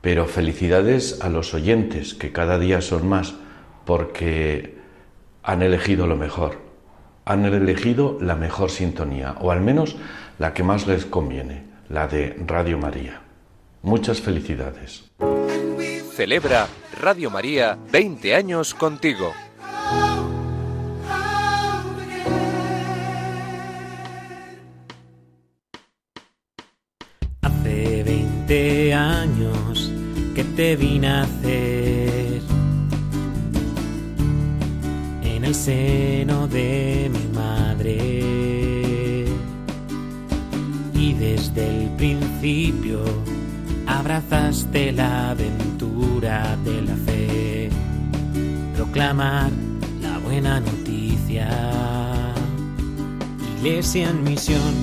[0.00, 3.34] pero felicidades a los oyentes, que cada día son más,
[3.84, 4.76] porque
[5.42, 6.58] han elegido lo mejor,
[7.24, 9.96] han elegido la mejor sintonía, o al menos
[10.38, 13.22] la que más les conviene, la de Radio María.
[13.82, 15.04] Muchas felicidades.
[16.16, 16.68] celebra
[17.00, 19.32] Radio María 20 años contigo.
[30.56, 32.42] Te vine a hacer.
[35.22, 39.24] En el seno de mi madre.
[40.94, 43.00] Y desde el principio
[43.86, 47.70] abrazaste la aventura de la fe,
[48.76, 49.50] proclamar
[50.00, 51.48] la buena noticia,
[53.58, 54.74] iglesia en misión,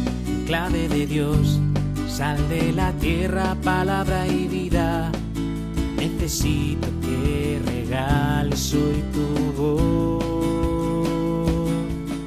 [0.46, 1.60] clave de Dios,
[2.08, 5.12] sal de la tierra, palabra y vida,
[6.02, 10.24] necesito que regales hoy tu voz,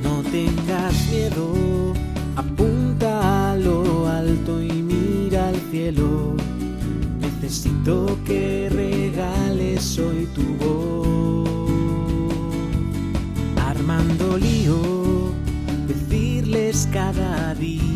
[0.03, 1.93] no tengas miedo,
[2.37, 6.37] apunta a lo alto y mira al cielo
[7.21, 11.49] necesito que regales hoy tu voz.
[13.57, 14.79] Armando lío,
[15.89, 17.94] decirles cada día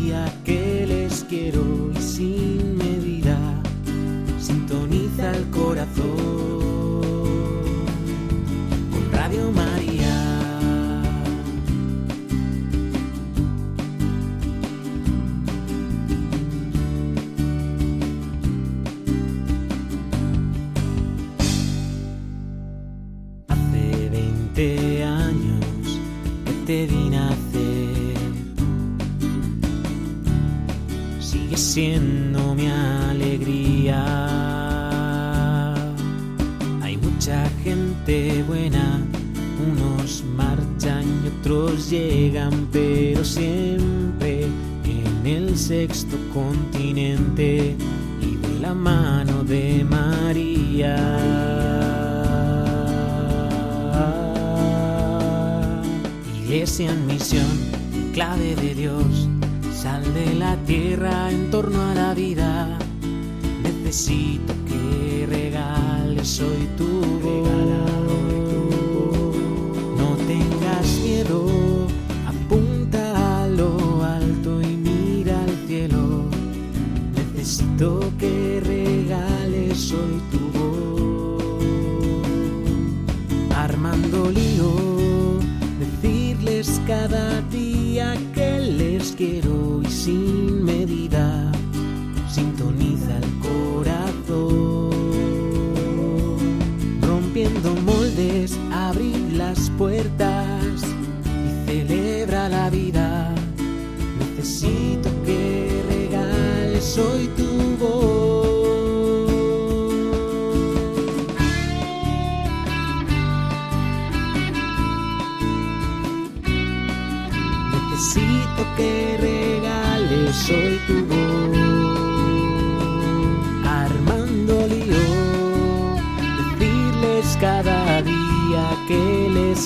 [88.79, 90.88] les quiero y sin medida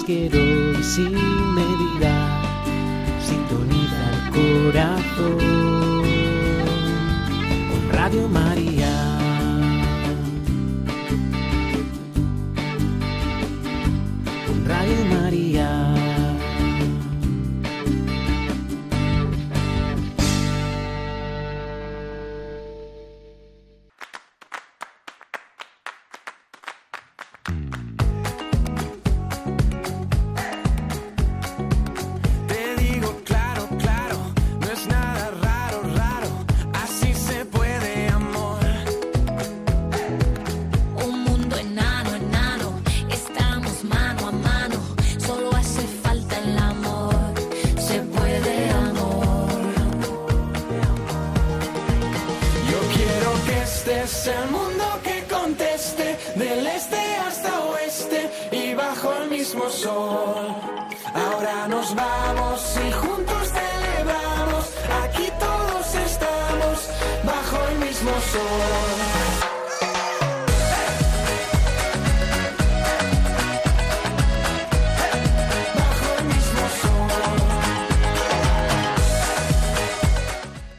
[0.01, 1.13] que quiero y sin
[1.53, 2.41] medida
[3.21, 5.37] sintoniza el corazón
[7.69, 8.52] con Radio María.
[61.13, 63.72] Ahora nos vamos y juntos celebramos,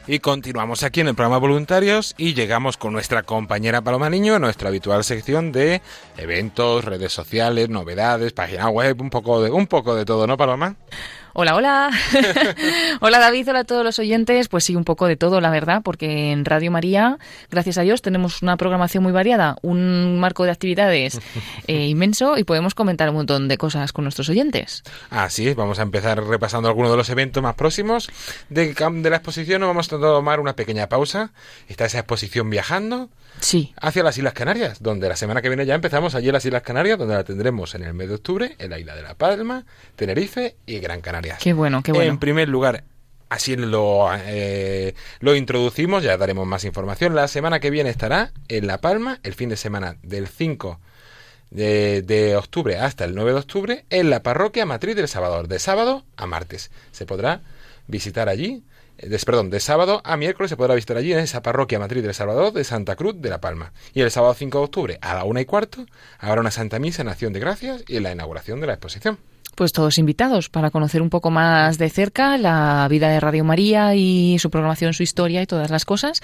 [0.07, 4.69] Y continuamos aquí en el programa Voluntarios y llegamos con nuestra compañera Paloma Niño, nuestra
[4.69, 5.81] habitual sección de
[6.15, 10.75] eventos, redes sociales, novedades, página web, un poco de un poco de todo, ¿no, Paloma?
[11.37, 11.91] Hola, hola.
[13.01, 14.47] hola David, hola a todos los oyentes.
[14.47, 17.19] Pues sí, un poco de todo, la verdad, porque en Radio María,
[17.51, 21.19] gracias a Dios, tenemos una programación muy variada, un marco de actividades
[21.67, 24.83] eh, inmenso y podemos comentar un montón de cosas con nuestros oyentes.
[25.09, 28.09] Así es, vamos a empezar repasando algunos de los eventos más próximos.
[28.47, 31.31] De, de la exposición nos vamos a tomar una pequeña pausa.
[31.67, 33.09] Está esa exposición viajando.
[33.39, 33.73] Sí.
[33.79, 36.63] Hacia las Islas Canarias, donde la semana que viene ya empezamos allí en las Islas
[36.63, 39.65] Canarias, donde la tendremos en el mes de octubre, en la isla de La Palma,
[39.95, 41.39] Tenerife y Gran Canarias.
[41.41, 42.09] Qué bueno, qué bueno.
[42.09, 42.83] En primer lugar,
[43.29, 47.15] así lo, eh, lo introducimos, ya daremos más información.
[47.15, 50.79] La semana que viene estará en La Palma, el fin de semana del 5
[51.51, 55.59] de, de octubre hasta el 9 de octubre, en la parroquia matriz del Salvador, de
[55.59, 56.71] sábado a martes.
[56.91, 57.41] Se podrá
[57.87, 58.63] visitar allí
[58.97, 62.13] de, perdón, de sábado a miércoles se podrá visitar allí en esa parroquia matriz del
[62.13, 63.73] Salvador de Santa Cruz de La Palma.
[63.93, 65.85] Y el sábado 5 de octubre a la una y cuarto
[66.19, 69.17] habrá una Santa Misa en Acción de Gracias y en la inauguración de la exposición
[69.55, 73.95] pues todos invitados para conocer un poco más de cerca la vida de Radio María
[73.95, 76.21] y su programación, su historia y todas las cosas.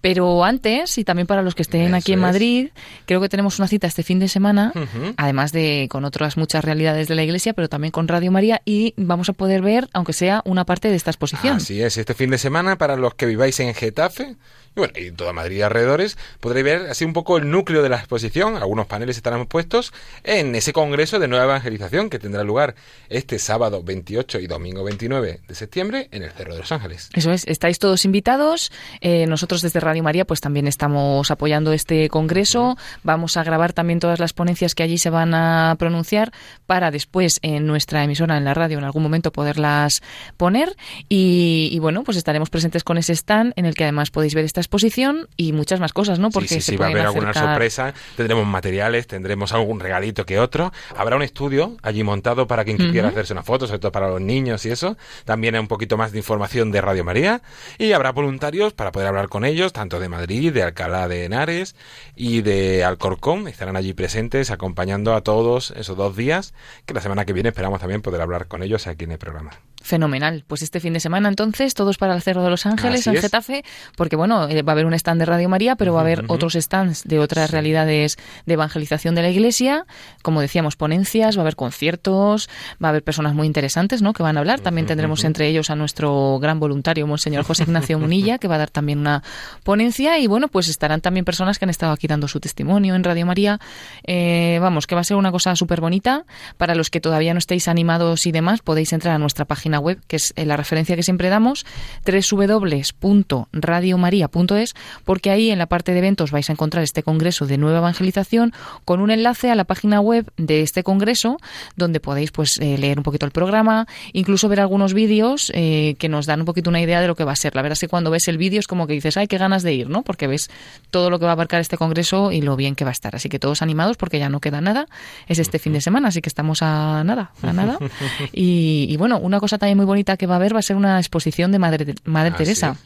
[0.00, 2.70] Pero antes, y también para los que estén aquí en Madrid,
[3.06, 4.72] creo que tenemos una cita este fin de semana,
[5.16, 8.94] además de con otras muchas realidades de la Iglesia, pero también con Radio María, y
[8.96, 11.56] vamos a poder ver, aunque sea una parte de esta exposición.
[11.56, 14.36] Así es, este fin de semana, para los que viváis en Getafe,
[14.74, 17.90] y bueno, y toda Madrid y alrededores, podréis ver así un poco el núcleo de
[17.90, 18.56] la exposición.
[18.56, 19.92] Algunos paneles estarán puestos
[20.24, 22.71] en ese congreso de nueva evangelización que tendrá lugar
[23.08, 27.10] este sábado 28 y domingo 29 de septiembre en el Cerro de los Ángeles.
[27.14, 28.72] Eso es, estáis todos invitados.
[29.00, 32.76] Eh, nosotros desde Radio María pues también estamos apoyando este congreso.
[33.02, 36.32] Vamos a grabar también todas las ponencias que allí se van a pronunciar
[36.66, 40.02] para después en nuestra emisora en la radio en algún momento poderlas
[40.36, 40.76] poner.
[41.08, 44.44] Y, y bueno, pues estaremos presentes con ese stand en el que además podéis ver
[44.44, 46.30] esta exposición y muchas más cosas, ¿no?
[46.30, 50.72] Porque sí, sí, va a haber alguna sorpresa, tendremos materiales, tendremos algún regalito que otro,
[50.96, 54.20] habrá un estudio allí montado para quien quiera hacerse una foto, sobre todo para los
[54.20, 57.42] niños y eso, también hay un poquito más de información de Radio María.
[57.78, 61.74] Y habrá voluntarios para poder hablar con ellos, tanto de Madrid, de Alcalá de Henares
[62.16, 66.54] y de Alcorcón, estarán allí presentes acompañando a todos esos dos días,
[66.86, 69.52] que la semana que viene esperamos también poder hablar con ellos aquí en el programa.
[69.82, 70.44] Fenomenal.
[70.46, 73.64] Pues este fin de semana entonces, todos para el Cerro de los Ángeles en Getafe,
[73.96, 76.24] porque bueno, eh, va a haber un stand de Radio María, pero va a haber
[76.28, 78.16] otros stands de otras realidades
[78.46, 79.86] de evangelización de la Iglesia,
[80.22, 82.48] como decíamos, ponencias, va a haber conciertos,
[82.82, 84.12] va a haber personas muy interesantes, ¿no?
[84.12, 84.60] Que van a hablar.
[84.60, 88.58] También tendremos entre ellos a nuestro gran voluntario, Monseñor José Ignacio Munilla, que va a
[88.58, 89.22] dar también una
[89.64, 93.04] ponencia y bueno, pues estarán también personas que han estado aquí dando su testimonio en
[93.04, 93.58] Radio María.
[94.04, 96.24] Eh, vamos, que va a ser una cosa súper bonita.
[96.56, 99.98] Para los que todavía no estéis animados y demás, podéis entrar a nuestra página web,
[100.06, 101.66] que es eh, la referencia que siempre damos,
[102.06, 107.78] www.radiomaria.es, porque ahí en la parte de eventos vais a encontrar este congreso de nueva
[107.78, 108.52] evangelización
[108.84, 111.38] con un enlace a la página web de este congreso,
[111.76, 116.08] donde podéis pues eh, leer un poquito el programa, incluso ver algunos vídeos eh, que
[116.08, 117.54] nos dan un poquito una idea de lo que va a ser.
[117.54, 119.62] La verdad es que cuando ves el vídeo es como que dices, ay, qué ganas
[119.62, 120.02] de ir, ¿no?
[120.02, 120.50] Porque ves
[120.90, 123.14] todo lo que va a abarcar este congreso y lo bien que va a estar.
[123.14, 124.86] Así que todos animados porque ya no queda nada.
[125.28, 127.78] Es este fin de semana, así que estamos a nada, a nada.
[128.32, 130.74] Y, y bueno, una cosa también muy bonita que va a haber va a ser
[130.74, 132.76] una exposición de Madre, Madre Teresa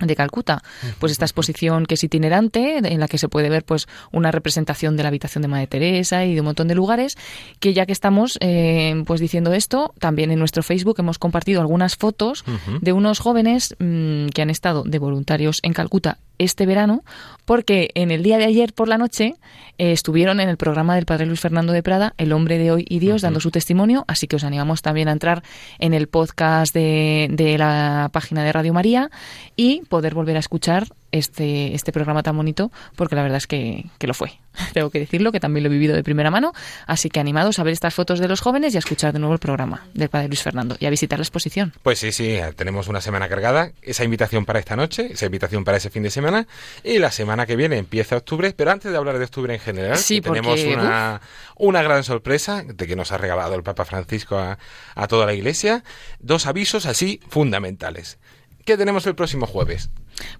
[0.00, 0.62] de Calcuta.
[0.98, 4.96] Pues esta exposición que es itinerante, en la que se puede ver pues una representación
[4.96, 7.18] de la habitación de Madre Teresa y de un montón de lugares,
[7.60, 11.96] que ya que estamos eh, pues diciendo esto, también en nuestro Facebook hemos compartido algunas
[11.96, 12.46] fotos
[12.80, 17.02] de unos jóvenes mm, que han estado de voluntarios en Calcuta este verano,
[17.44, 19.34] porque en el día de ayer por la noche
[19.78, 22.84] eh, estuvieron en el programa del Padre Luis Fernando de Prada, El hombre de hoy
[22.88, 25.42] y Dios, dando su testimonio, así que os animamos también a entrar
[25.78, 29.10] en el podcast de, de la página de Radio María
[29.56, 33.86] y poder volver a escuchar este, este programa tan bonito, porque la verdad es que,
[33.98, 34.32] que, lo fue.
[34.72, 36.52] Tengo que decirlo, que también lo he vivido de primera mano.
[36.86, 39.34] Así que animados a ver estas fotos de los jóvenes y a escuchar de nuevo
[39.34, 41.72] el programa del Padre Luis Fernando y a visitar la exposición.
[41.82, 43.72] Pues sí, sí, tenemos una semana cargada.
[43.82, 46.46] Esa invitación para esta noche, esa invitación para ese fin de semana.
[46.84, 48.54] Y la semana que viene empieza octubre.
[48.56, 51.20] Pero antes de hablar de octubre en general, sí, tenemos una,
[51.56, 54.58] una, gran sorpresa de que nos ha regalado el Papa Francisco a,
[54.94, 55.84] a toda la Iglesia.
[56.20, 58.18] Dos avisos así fundamentales.
[58.64, 59.90] ¿Qué tenemos el próximo jueves?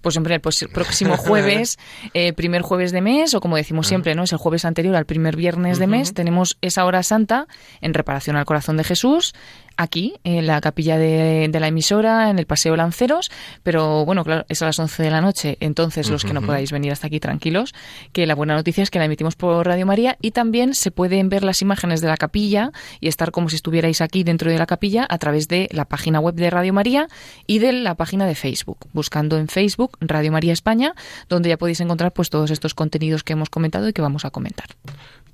[0.01, 1.79] Pues hombre, pues el próximo jueves,
[2.14, 4.24] eh, primer jueves de mes, o como decimos siempre, ¿no?
[4.24, 7.47] Es el jueves anterior al primer viernes de mes, tenemos esa hora santa
[7.81, 9.35] en reparación al corazón de Jesús,
[9.77, 13.31] aquí, en la capilla de, la emisora, en el Paseo Lanceros,
[13.62, 16.72] pero bueno, claro, es a las 11 de la noche, entonces los que no podáis
[16.72, 17.74] venir hasta aquí tranquilos,
[18.12, 21.29] que la buena noticia es que la emitimos por Radio María y también se pueden
[21.29, 24.66] ver las imágenes de la capilla y estar como si estuvierais aquí dentro de la
[24.66, 27.09] capilla a través de la página web de Radio María
[27.47, 30.95] y de la página de Facebook, buscando en Facebook Radio María España,
[31.29, 34.31] donde ya podéis encontrar pues todos estos contenidos que hemos comentado y que vamos a
[34.31, 34.68] comentar.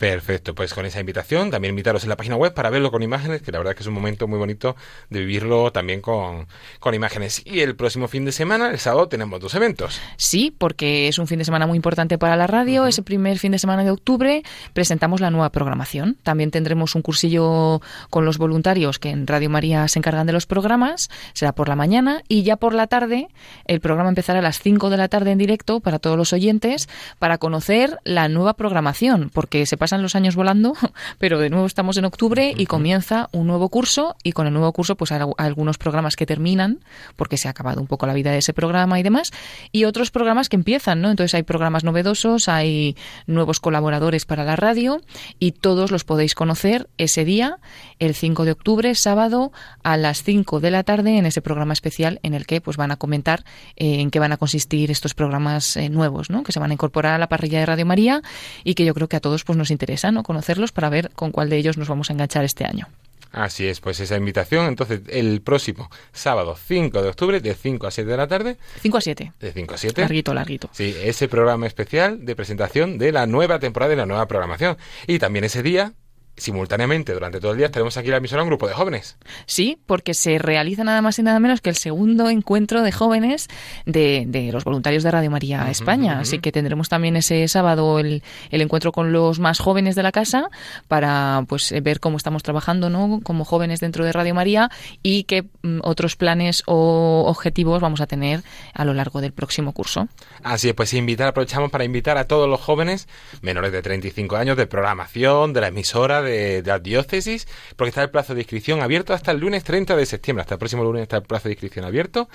[0.03, 3.41] Perfecto, pues con esa invitación, también invitaros en la página web para verlo con imágenes,
[3.41, 4.75] que la verdad que es un momento muy bonito
[5.11, 6.49] de vivirlo también con,
[6.81, 7.41] con imágenes.
[7.47, 10.01] Y el próximo fin de semana, el sábado, tenemos dos eventos.
[10.17, 12.89] Sí, porque es un fin de semana muy importante para la radio.
[12.89, 14.43] Ese primer fin de semana de octubre
[14.73, 16.19] presentamos la nueva programación.
[16.25, 17.81] También tendremos un cursillo
[18.11, 21.11] con los voluntarios que en Radio María se encargan de los programas.
[21.33, 23.29] Será por la mañana y ya por la tarde
[23.67, 26.89] el programa empezará a las 5 de la tarde en directo para todos los oyentes
[27.21, 30.73] para conocer la nueva programación, porque se pasan los años volando,
[31.19, 34.73] pero de nuevo estamos en octubre y comienza un nuevo curso y con el nuevo
[34.73, 36.81] curso pues hay algunos programas que terminan
[37.15, 39.33] porque se ha acabado un poco la vida de ese programa y demás
[39.71, 41.11] y otros programas que empiezan, ¿no?
[41.11, 45.03] Entonces hay programas novedosos, hay nuevos colaboradores para la radio
[45.39, 47.59] y todos los podéis conocer ese día,
[47.99, 52.19] el 5 de octubre, sábado a las 5 de la tarde en ese programa especial
[52.23, 53.45] en el que pues van a comentar
[53.77, 56.45] eh, en qué van a consistir estos programas eh, nuevos, ¿no?
[56.45, 58.23] Que se van a incorporar a la parrilla de Radio María
[58.65, 59.82] y que yo creo que a todos pues nos interesa,
[60.13, 60.23] ¿no?
[60.23, 62.89] Conocerlos para ver con cuál de ellos nos vamos a enganchar este año.
[63.33, 67.91] Así es, pues esa invitación, entonces el próximo sábado 5 de octubre de 5 a
[67.91, 68.59] 7 de la tarde.
[68.83, 69.33] 5 a 7.
[69.41, 70.01] De 5 a 7.
[70.03, 70.69] Larguito, larguito.
[70.73, 74.77] Sí, ese programa especial de presentación de la nueva temporada de la nueva programación.
[75.07, 75.95] Y también ese día
[76.43, 79.17] simultáneamente durante todo el día tenemos aquí la emisora un grupo de jóvenes.
[79.47, 83.49] Sí, porque se realiza nada más y nada menos que el segundo encuentro de jóvenes
[83.87, 86.19] de, de los voluntarios de Radio María España.
[86.19, 90.13] Así que tendremos también ese sábado el, el, encuentro con los más jóvenes de la
[90.13, 90.49] casa
[90.89, 93.21] para pues ver cómo estamos trabajando ¿no?
[93.23, 94.71] como jóvenes dentro de Radio María
[95.03, 98.43] y qué mm, otros planes o objetivos vamos a tener
[98.75, 100.09] a lo largo del próximo curso.
[100.43, 103.09] Así es, pues invitar, aprovechamos para invitar a todos los jóvenes
[103.41, 108.03] menores de 35 años de programación, de la emisora, de, de, la diócesis, porque está
[108.03, 110.43] el plazo de inscripción abierto hasta el lunes 30 de septiembre.
[110.43, 112.29] Hasta el próximo lunes está el plazo de inscripción abierto.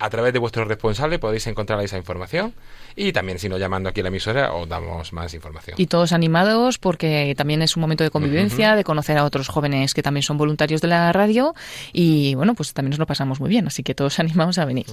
[0.00, 2.54] A través de vuestro responsable podéis encontrar esa información
[2.96, 5.76] y también si no llamando aquí a la emisora os damos más información.
[5.78, 8.76] Y todos animados porque también es un momento de convivencia, uh -huh.
[8.76, 11.54] de conocer a otros jóvenes que también son voluntarios de la radio
[11.92, 14.86] y bueno, pues también nos lo pasamos muy bien, así que todos animados a venir.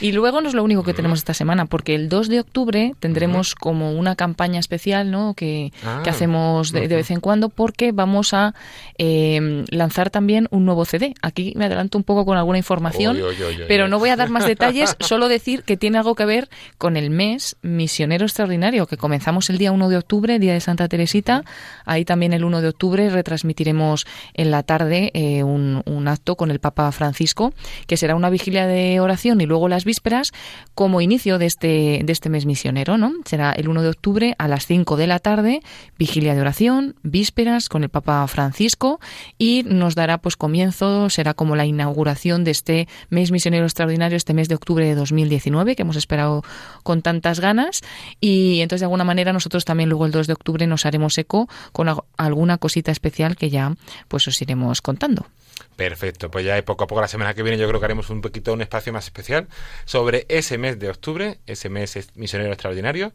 [0.00, 2.94] Y luego no es lo único que tenemos esta semana porque el 2 de octubre
[2.98, 3.60] tendremos uh -huh.
[3.60, 5.34] como una campaña especial ¿no?
[5.34, 8.54] que, ah, que hacemos de, de, vez en cuando porque vamos a
[8.96, 11.14] eh, lanzar también un nuevo CD.
[11.20, 14.16] Aquí me adelanto un poco con alguna información, oy, oy, oy, pero no voy a
[14.16, 18.86] dar más detalles, solo decir que tiene algo que ver con el mes misionero extraordinario,
[18.86, 21.44] que comenzamos el día 1 de octubre, día de Santa Teresita.
[21.84, 26.50] Ahí también el 1 de octubre retransmitiremos en la tarde eh, un, un, acto con
[26.50, 27.52] el Papa Francisco,
[27.86, 30.32] que será una vigilia de oración y luego las vísperas
[30.74, 32.96] como inicio de este, de este mes misionero.
[32.98, 33.12] ¿no?
[33.24, 35.60] Será el 1 de octubre a las 5 de la tarde,
[35.98, 39.00] vigilia de oración, vísperas con el Papa Francisco
[39.38, 44.34] y nos dará pues comienzo, será como la inauguración de este mes misionero extraordinario, este
[44.36, 46.44] mes de octubre de 2019, que hemos esperado
[46.84, 47.80] con tantas ganas.
[48.20, 51.48] Y entonces, de alguna manera, nosotros también luego el 2 de octubre nos haremos eco
[51.72, 53.74] con alguna cosita especial que ya
[54.08, 55.26] pues os iremos contando.
[55.74, 58.20] Perfecto, pues ya poco a poco la semana que viene yo creo que haremos un
[58.20, 59.48] poquito un espacio más especial
[59.84, 63.12] sobre ese mes de octubre, ese mes misionero extraordinario,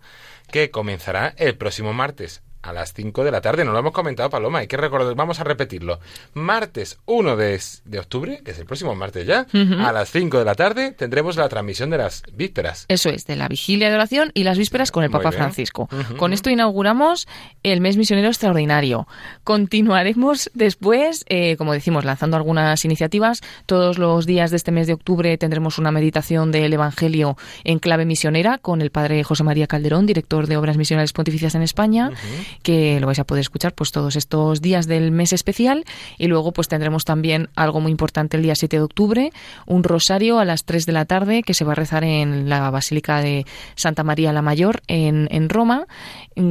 [0.52, 3.66] que comenzará el próximo martes a las 5 de la tarde.
[3.66, 4.60] No lo hemos comentado, Paloma.
[4.60, 6.00] Hay que recordar, vamos a repetirlo.
[6.34, 9.86] Martes 1 de, de octubre, que es el próximo martes ya, uh -huh.
[9.86, 12.86] a las 5 de la tarde tendremos la transmisión de las vísperas.
[12.88, 15.90] Eso es, de la vigilia de oración y las vísperas con el Papa Francisco.
[15.92, 16.18] Uh -huh.
[16.18, 17.28] Con esto inauguramos
[17.64, 19.08] el mes misionero extraordinario.
[19.44, 23.42] Continuaremos después, eh, como decimos, lanzando algunas iniciativas.
[23.66, 28.06] Todos los días de este mes de octubre tendremos una meditación del Evangelio en clave
[28.06, 32.10] misionera con el Padre José María Calderón, director de Obras Misionales Pontificias en España.
[32.10, 35.86] Uh -huh que lo vais a poder escuchar pues todos estos días del mes especial.
[36.18, 39.32] Y luego pues tendremos también algo muy importante el día 7 de octubre,
[39.66, 42.70] un rosario a las 3 de la tarde que se va a rezar en la
[42.70, 43.46] Basílica de
[43.76, 45.88] Santa María la Mayor en, en Roma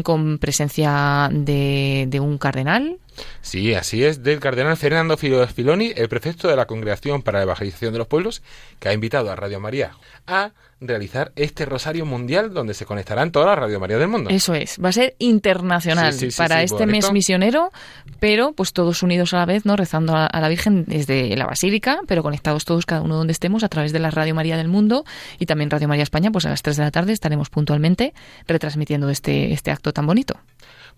[0.03, 2.99] con presencia de, de un cardenal,
[3.43, 7.93] Sí, así es, del cardenal Fernando Filoni, el prefecto de la Congregación para la Evangelización
[7.93, 8.43] de los Pueblos,
[8.79, 9.93] que ha invitado a Radio María
[10.27, 14.31] a realizar este Rosario Mundial donde se conectarán todas las Radio María del mundo.
[14.31, 17.71] Eso es, va a ser internacional sí, sí, sí, para este mes misionero,
[18.19, 19.77] pero pues todos unidos a la vez, ¿no?
[19.77, 23.63] Rezando a, a, la Virgen desde la Basílica, pero conectados todos cada uno donde estemos
[23.63, 25.05] a través de la Radio María del mundo
[25.39, 28.15] y también Radio María España, pues a las 3 de la tarde estaremos puntualmente
[28.47, 30.39] retransmitiendo este, este acto tan bonito.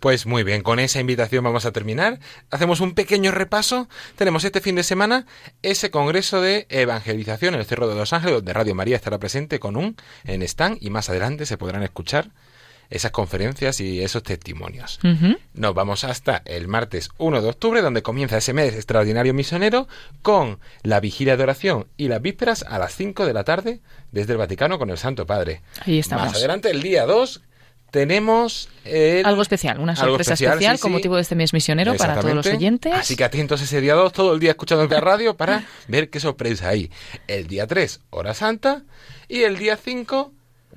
[0.02, 2.18] Pues muy bien, con esa invitación vamos a terminar.
[2.50, 3.88] Hacemos un pequeño repaso.
[4.16, 5.26] Tenemos este fin de semana
[5.62, 9.60] ese congreso de evangelización en el Cerro de Los Ángeles, donde Radio María estará presente
[9.60, 9.94] con un
[10.24, 12.32] en stand y más adelante se podrán escuchar
[12.90, 14.98] esas conferencias y esos testimonios.
[15.04, 15.38] Uh -huh.
[15.54, 19.86] Nos vamos hasta el martes 1 de octubre, donde comienza ese mes extraordinario misionero
[20.20, 23.80] con la vigilia de oración y las vísperas a las 5 de la tarde
[24.10, 25.62] desde el Vaticano con el Santo Padre.
[25.86, 26.26] Ahí estamos.
[26.26, 27.40] Más adelante, el día 2,
[27.92, 30.94] tenemos el- Algo especial, una sorpresa especial, especial, sí, con sí.
[30.94, 32.92] motivo de este mes misionero para todos los oyentes.
[32.92, 36.18] Así que atentos ese día 2, todo el día escuchando la radio para ver qué
[36.18, 36.90] sorpresa hay.
[37.28, 38.82] El día 3, Hora Santa,
[39.28, 40.32] y el día 5...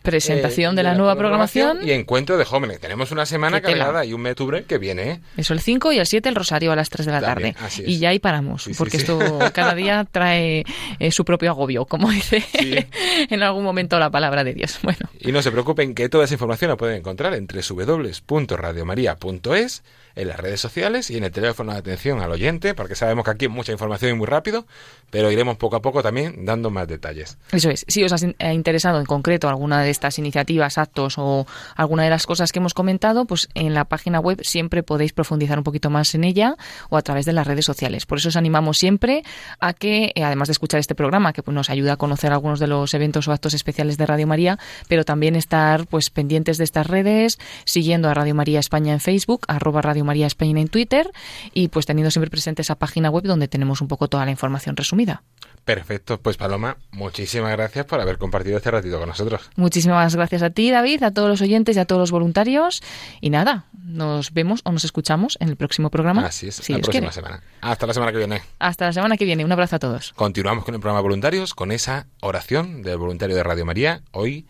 [0.06, 1.80] Presentación de la nueva programación.
[1.86, 2.80] Y encuentro de jóvenes.
[2.80, 4.36] Tenemos una semana cargada y un mes
[4.68, 5.20] que viene, ¿eh?
[5.38, 7.84] Eso el 5 y el 7 el rosario a las 3 de la También, tarde.
[7.86, 9.04] Y ya ahí paramos, Sí, porque sí.
[9.04, 10.66] esto cada día trae
[11.00, 12.44] eh, su propio agobio, como dice
[13.30, 14.80] en algún momento la palabra de Dios.
[14.84, 19.84] Bueno, Y no se preocupen que toda esa información la pueden encontrar en www.radiomaria.es,
[20.16, 23.32] en las redes sociales y en el teléfono de atención al oyente, porque sabemos que
[23.32, 24.66] aquí hay mucha información y muy rápido,
[25.10, 27.38] pero iremos poco a poco también dando más detalles.
[27.52, 27.86] eso es.
[27.88, 31.46] Si os ha ha interesado en concreto alguna de estas iniciativas, actos o
[31.76, 35.58] alguna de las cosas que hemos comentado, pues en la página web siempre podéis profundizar
[35.58, 36.56] un poquito más en ella
[36.90, 38.06] o a través de las redes sociales.
[38.06, 39.24] Por eso os animamos siempre
[39.60, 42.68] a que, eh, además de escuchar este programa, que nos ayuda a conocer algunos de
[42.68, 44.58] los eventos o actos especiales de Radio María,
[44.88, 49.42] pero también estar pues pendientes de estas redes, siguiendo a Radio María España en Facebook,
[49.48, 51.12] arroba Radio María España en Twitter
[51.54, 54.78] y pues teniendo siempre presente esa página web donde tenemos un poco toda la información
[54.78, 55.24] resumida.
[55.66, 59.50] Perfecto, pues Paloma, muchísimas gracias por haber compartido este ratito con nosotros.
[59.56, 62.84] Muchísimas gracias a ti, David, a todos los oyentes y a todos los voluntarios.
[63.20, 66.28] Y nada, nos vemos o nos escuchamos en el próximo programa.
[66.28, 67.14] Así es, si la Dios próxima quiere.
[67.14, 67.44] semana.
[67.62, 68.42] Hasta la semana que viene.
[68.60, 69.44] Hasta la semana que viene.
[69.44, 70.14] Un abrazo a todos.
[70.14, 74.46] Continuamos con el programa Voluntarios, con esa oración del voluntario de Radio María, hoy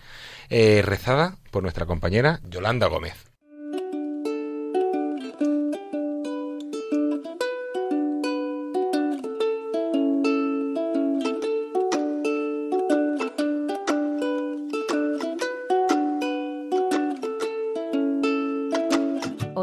[0.49, 3.35] eh, rezada por nuestra compañera Yolanda Gómez.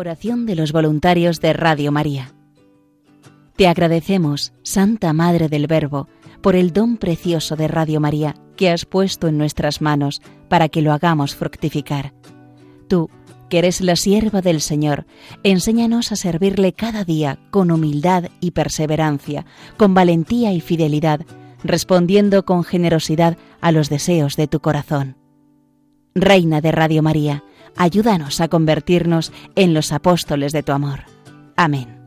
[0.03, 2.33] Oración de los voluntarios de Radio María.
[3.55, 6.09] Te agradecemos, Santa Madre del Verbo,
[6.41, 10.83] por el don precioso de Radio María que has puesto en nuestras manos para que
[10.83, 12.15] lo hagamos fructificar.
[12.89, 13.11] Tú,
[13.49, 15.07] que eres la sierva del Señor,
[15.45, 19.47] enséñanos a servirle cada día con humildad y perseverancia,
[19.77, 21.21] con valentía y fidelidad,
[21.63, 25.17] respondiendo con generosidad a los deseos de tu corazón.
[26.17, 27.45] Reina de Radio María,
[27.77, 31.01] ayúdanos a convertirnos en los apóstoles de tu amor.
[31.57, 32.02] Amén.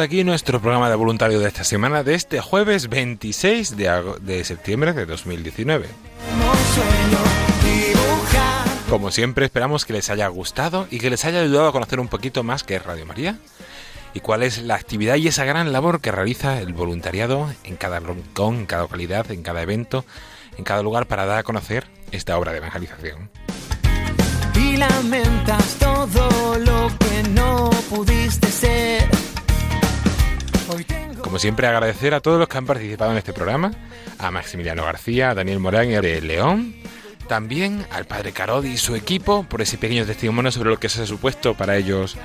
[0.00, 4.44] Hasta aquí nuestro programa de voluntario de esta semana, de este jueves 26 de, de
[4.44, 5.88] septiembre de 2019.
[7.62, 8.66] dibujar.
[8.88, 12.08] Como siempre, esperamos que les haya gustado y que les haya ayudado a conocer un
[12.08, 13.36] poquito más qué es Radio María
[14.14, 18.00] y cuál es la actividad y esa gran labor que realiza el voluntariado en cada
[18.00, 20.06] rincón, en cada localidad, en cada evento,
[20.56, 23.28] en cada lugar para dar a conocer esta obra de evangelización.
[24.54, 29.19] y lamentas todo lo que no pudiste ser.
[31.22, 33.72] Como siempre, agradecer a todos los que han participado en este programa,
[34.18, 36.74] a Maximiliano García, a Daniel Morán y a León,
[37.28, 41.02] también al padre Carodi y su equipo por ese pequeño testimonio sobre lo que se
[41.02, 42.16] ha supuesto para ellos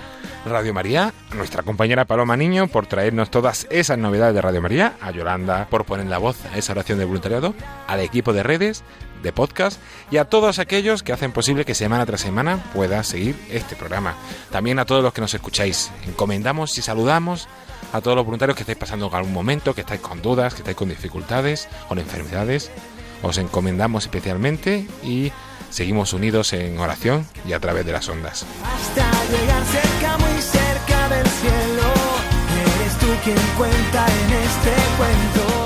[0.46, 5.12] Radio María, nuestra compañera Paloma Niño por traernos todas esas novedades de Radio María, a
[5.12, 7.56] Yolanda por poner la voz a esa oración de voluntariado,
[7.88, 8.84] al equipo de redes,
[9.24, 9.82] de podcast
[10.12, 14.14] y a todos aquellos que hacen posible que semana tras semana pueda seguir este programa.
[14.52, 15.92] También a todos los que nos escucháis.
[16.08, 17.48] Encomendamos y saludamos
[17.92, 20.78] a todos los voluntarios que estáis pasando algún momento, que estáis con dudas, que estáis
[20.78, 22.72] con dificultades, con enfermedades.
[23.24, 25.32] Os encomendamos especialmente y
[25.70, 28.46] seguimos unidos en oración y a través de las ondas.
[28.64, 30.25] hasta llegar cerca
[31.16, 31.84] del cielo.
[32.80, 35.66] Eres tú quien cuenta en este cuento.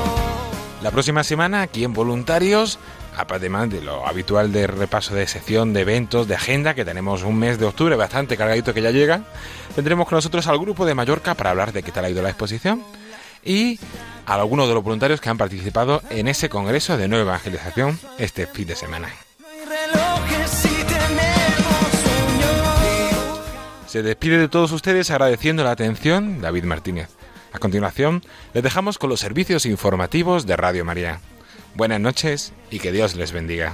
[0.81, 2.79] La próxima semana, aquí en Voluntarios,
[3.17, 7.37] además de lo habitual de repaso de sección, de eventos, de agenda, que tenemos un
[7.37, 9.23] mes de octubre bastante cargadito que ya llega,
[9.75, 12.29] tendremos con nosotros al grupo de Mallorca para hablar de qué tal ha ido la
[12.29, 12.83] exposición
[13.43, 13.79] y
[14.25, 18.47] a algunos de los voluntarios que han participado en ese congreso de nueva evangelización este
[18.47, 19.09] fin de semana.
[23.89, 27.09] Se despide de todos ustedes agradeciendo la atención David Martínez.
[27.51, 28.21] A continuación,
[28.53, 31.21] les dejamos con los servicios informativos de Radio María.
[31.73, 33.73] Buenas noches y que Dios les bendiga.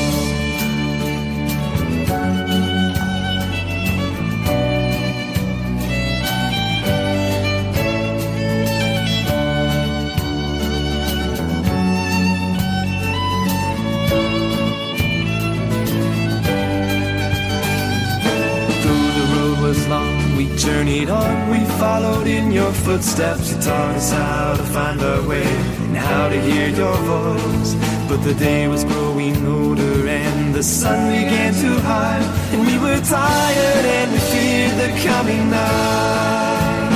[20.57, 21.49] Journeyed on.
[21.49, 23.51] We followed in your footsteps.
[23.51, 27.75] You taught us how to find our way and how to hear your voice.
[28.09, 32.23] But the day was growing older and the sun began to hide.
[32.53, 36.91] And we were tired and we feared the coming night.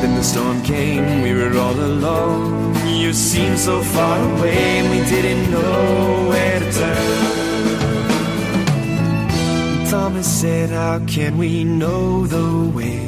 [0.00, 2.74] Then the storm came, we were all alone.
[2.86, 7.25] You seemed so far away and we didn't know where to turn.
[9.90, 13.05] Thomas said, How can we know the way?